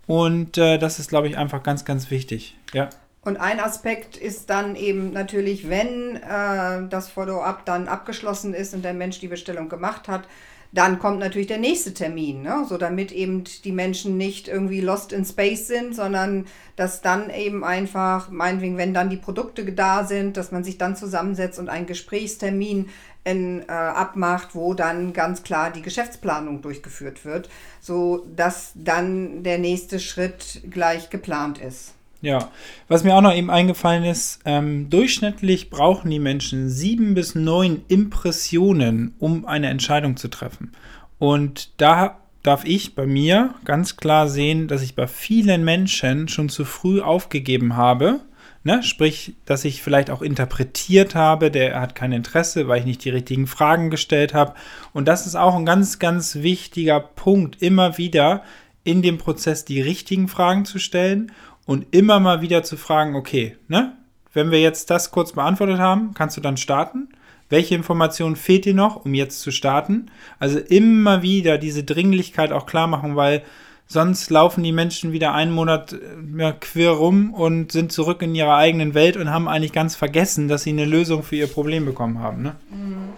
und 0.07 0.59
äh, 0.59 0.77
das 0.77 0.99
ist, 0.99 1.09
glaube 1.09 1.29
ich, 1.29 1.39
einfach 1.39 1.63
ganz, 1.63 1.87
ganz 1.87 2.11
wichtig. 2.11 2.57
Ja. 2.75 2.91
Und 3.25 3.37
ein 3.37 3.61
Aspekt 3.61 4.17
ist 4.17 4.51
dann 4.51 4.75
eben 4.75 5.13
natürlich, 5.13 5.69
wenn 5.71 6.17
äh, 6.17 6.89
das 6.89 7.09
Follow-up 7.09 7.65
dann 7.65 7.87
abgeschlossen 7.87 8.53
ist 8.53 8.75
und 8.75 8.85
der 8.85 8.95
Mensch 8.95 9.21
die 9.21 9.29
Bestellung 9.29 9.69
gemacht 9.69 10.09
hat, 10.09 10.27
dann 10.73 10.99
kommt 10.99 11.19
natürlich 11.19 11.47
der 11.47 11.59
nächste 11.59 11.93
Termin, 11.93 12.43
ne? 12.43 12.65
so 12.67 12.79
damit 12.79 13.13
eben 13.13 13.45
die 13.63 13.73
Menschen 13.73 14.17
nicht 14.17 14.49
irgendwie 14.49 14.81
lost 14.81 15.13
in 15.13 15.25
space 15.25 15.69
sind, 15.69 15.95
sondern 15.95 16.47
dass 16.77 17.03
dann 17.03 17.29
eben 17.29 17.63
einfach, 17.63 18.31
meinetwegen, 18.31 18.79
wenn 18.79 18.95
dann 18.95 19.11
die 19.11 19.19
Produkte 19.19 19.71
da 19.71 20.05
sind, 20.05 20.39
dass 20.39 20.51
man 20.51 20.65
sich 20.65 20.79
dann 20.79 20.97
zusammensetzt 20.97 21.59
und 21.59 21.69
einen 21.69 21.87
Gesprächstermin 21.87 22.89
in, 23.23 23.61
äh, 23.69 23.73
abmacht, 23.73 24.55
wo 24.55 24.73
dann 24.73 25.13
ganz 25.13 25.43
klar 25.43 25.71
die 25.71 25.83
Geschäftsplanung 25.83 26.63
durchgeführt 26.63 27.25
wird, 27.27 27.51
so 27.81 28.27
dass 28.35 28.73
dann 28.75 29.43
der 29.43 29.59
nächste 29.59 30.01
Schritt 30.01 30.63
gleich 30.71 31.11
geplant 31.11 31.59
ist. 31.59 31.93
Ja, 32.23 32.51
was 32.87 33.03
mir 33.03 33.17
auch 33.17 33.21
noch 33.21 33.35
eben 33.35 33.51
eingefallen 33.51 34.05
ist, 34.05 34.41
ähm, 34.45 34.89
durchschnittlich 34.89 35.71
brauchen 35.71 36.09
die 36.09 36.21
Menschen 36.21 36.71
sieben 36.71 37.15
bis 37.15 37.35
neun 37.35 37.83
Impressionen, 37.89 39.15
um 39.19 39.45
eine 39.45 39.69
Entscheidung 39.69 40.17
zu 40.17 40.29
treffen. 40.29 40.71
Und 41.19 41.71
da 41.79 42.21
darf 42.45 42.65
ich 42.65 42.95
bei 42.95 43.07
mir 43.07 43.55
ganz 43.65 43.97
klar 43.97 44.29
sehen, 44.29 44.69
dass 44.69 44.83
ich 44.83 44.95
bei 44.95 45.09
vielen 45.09 45.65
Menschen 45.65 46.29
schon 46.29 46.49
zu 46.49 46.65
früh 46.65 47.01
aufgegeben 47.01 47.77
habe. 47.77 48.21
Ne? 48.63 48.85
Sprich, 48.85 49.35
dass 49.45 49.65
ich 49.65 49.83
vielleicht 49.83 50.09
auch 50.09 50.23
interpretiert 50.23 51.17
habe, 51.17 51.51
der 51.51 51.81
hat 51.81 51.97
kein 51.97 52.13
Interesse, 52.13 52.69
weil 52.69 52.79
ich 52.79 52.87
nicht 52.87 53.05
die 53.05 53.11
richtigen 53.11 53.49
Fragen 53.49 53.91
gestellt 53.91 54.33
habe. 54.33 54.55
Und 54.93 55.09
das 55.09 55.27
ist 55.27 55.35
auch 55.35 55.57
ein 55.57 55.67
ganz, 55.67 55.99
ganz 55.99 56.37
wichtiger 56.37 57.01
Punkt, 57.01 57.61
immer 57.61 57.99
wieder 57.99 58.45
in 58.85 59.03
dem 59.03 59.19
Prozess 59.19 59.65
die 59.65 59.81
richtigen 59.81 60.29
Fragen 60.29 60.65
zu 60.65 60.79
stellen 60.79 61.33
und 61.67 61.87
immer 61.91 62.21
mal 62.21 62.41
wieder 62.41 62.63
zu 62.63 62.77
fragen, 62.77 63.15
okay, 63.15 63.57
ne, 63.69 63.97
wenn 64.33 64.51
wir 64.51 64.61
jetzt 64.61 64.91
das 64.91 65.11
kurz 65.11 65.33
beantwortet 65.33 65.79
haben, 65.79 66.15
kannst 66.15 66.37
du 66.37 66.41
dann 66.41 66.57
starten? 66.57 67.09
Welche 67.49 67.75
Informationen 67.75 68.37
fehlt 68.37 68.65
dir 68.65 68.75
noch, 68.75 69.05
um 69.05 69.13
jetzt 69.13 69.41
zu 69.43 69.51
starten? 69.51 70.11
Also 70.39 70.59
immer 70.59 71.23
wieder 71.23 71.59
diese 71.59 71.85
Dringlichkeit 71.85 72.51
auch 72.51 72.65
klar 72.65 72.87
machen, 72.87 73.15
weil 73.15 73.43
sonst 73.87 74.31
laufen 74.31 74.65
die 74.65 74.73
Menschen 74.73 75.13
wieder 75.13 75.35
einen 75.35 75.53
Monat 75.53 75.95
ja, 76.37 76.53
quer 76.53 76.93
rum 76.93 77.35
und 77.35 77.73
sind 77.73 77.93
zurück 77.93 78.23
in 78.23 78.35
ihrer 78.35 78.57
eigenen 78.57 78.95
Welt 78.95 79.19
und 79.19 79.31
haben 79.31 79.49
eigentlich 79.49 79.73
ganz 79.73 79.95
vergessen, 79.95 80.49
dass 80.49 80.63
sie 80.63 80.71
eine 80.71 80.87
Lösung 80.87 81.23
für 81.23 81.37
ihr 81.37 81.47
Problem 81.47 81.85
bekommen 81.85 82.21
haben. 82.21 82.43
Ne? 82.43 82.57
Mhm. 82.71 83.11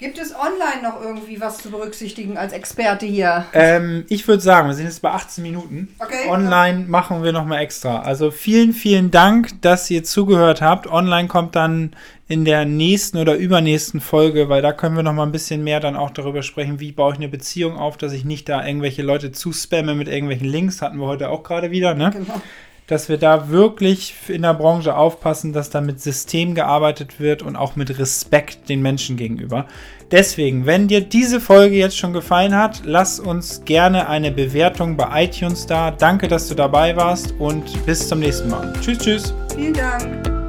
Gibt 0.00 0.18
es 0.18 0.34
online 0.34 0.82
noch 0.82 1.02
irgendwie 1.02 1.42
was 1.42 1.58
zu 1.58 1.70
berücksichtigen 1.70 2.38
als 2.38 2.54
Experte 2.54 3.04
hier? 3.04 3.44
Ähm, 3.52 4.06
ich 4.08 4.26
würde 4.26 4.42
sagen, 4.42 4.68
wir 4.68 4.74
sind 4.74 4.86
jetzt 4.86 5.02
bei 5.02 5.10
18 5.10 5.42
Minuten. 5.42 5.94
Okay. 5.98 6.26
Online 6.30 6.86
machen 6.88 7.22
wir 7.22 7.32
nochmal 7.32 7.60
extra. 7.60 8.00
Also 8.00 8.30
vielen, 8.30 8.72
vielen 8.72 9.10
Dank, 9.10 9.60
dass 9.60 9.90
ihr 9.90 10.02
zugehört 10.02 10.62
habt. 10.62 10.86
Online 10.86 11.28
kommt 11.28 11.54
dann 11.54 11.94
in 12.28 12.46
der 12.46 12.64
nächsten 12.64 13.18
oder 13.18 13.34
übernächsten 13.34 14.00
Folge, 14.00 14.48
weil 14.48 14.62
da 14.62 14.72
können 14.72 14.96
wir 14.96 15.02
nochmal 15.02 15.26
ein 15.26 15.32
bisschen 15.32 15.62
mehr 15.64 15.80
dann 15.80 15.96
auch 15.96 16.10
darüber 16.10 16.42
sprechen, 16.42 16.80
wie 16.80 16.92
baue 16.92 17.12
ich 17.12 17.18
eine 17.18 17.28
Beziehung 17.28 17.76
auf, 17.76 17.98
dass 17.98 18.14
ich 18.14 18.24
nicht 18.24 18.48
da 18.48 18.66
irgendwelche 18.66 19.02
Leute 19.02 19.32
zuspamme 19.32 19.94
mit 19.94 20.08
irgendwelchen 20.08 20.48
Links. 20.48 20.80
Hatten 20.80 20.96
wir 20.98 21.08
heute 21.08 21.28
auch 21.28 21.42
gerade 21.42 21.70
wieder, 21.72 21.92
ne? 21.92 22.10
Genau 22.10 22.40
dass 22.90 23.08
wir 23.08 23.18
da 23.18 23.50
wirklich 23.50 24.14
in 24.28 24.42
der 24.42 24.54
Branche 24.54 24.96
aufpassen, 24.96 25.52
dass 25.52 25.70
da 25.70 25.80
mit 25.80 26.00
System 26.00 26.56
gearbeitet 26.56 27.20
wird 27.20 27.42
und 27.42 27.54
auch 27.54 27.76
mit 27.76 27.98
Respekt 27.98 28.68
den 28.68 28.82
Menschen 28.82 29.16
gegenüber. 29.16 29.66
Deswegen, 30.10 30.66
wenn 30.66 30.88
dir 30.88 31.00
diese 31.00 31.40
Folge 31.40 31.76
jetzt 31.76 31.96
schon 31.96 32.12
gefallen 32.12 32.56
hat, 32.56 32.82
lass 32.84 33.20
uns 33.20 33.64
gerne 33.64 34.08
eine 34.08 34.32
Bewertung 34.32 34.96
bei 34.96 35.24
iTunes 35.24 35.66
da. 35.66 35.92
Danke, 35.92 36.26
dass 36.26 36.48
du 36.48 36.56
dabei 36.56 36.96
warst 36.96 37.32
und 37.38 37.86
bis 37.86 38.08
zum 38.08 38.18
nächsten 38.18 38.50
Mal. 38.50 38.72
Tschüss, 38.80 38.98
tschüss. 38.98 39.34
Vielen 39.54 39.74
Dank. 39.74 40.39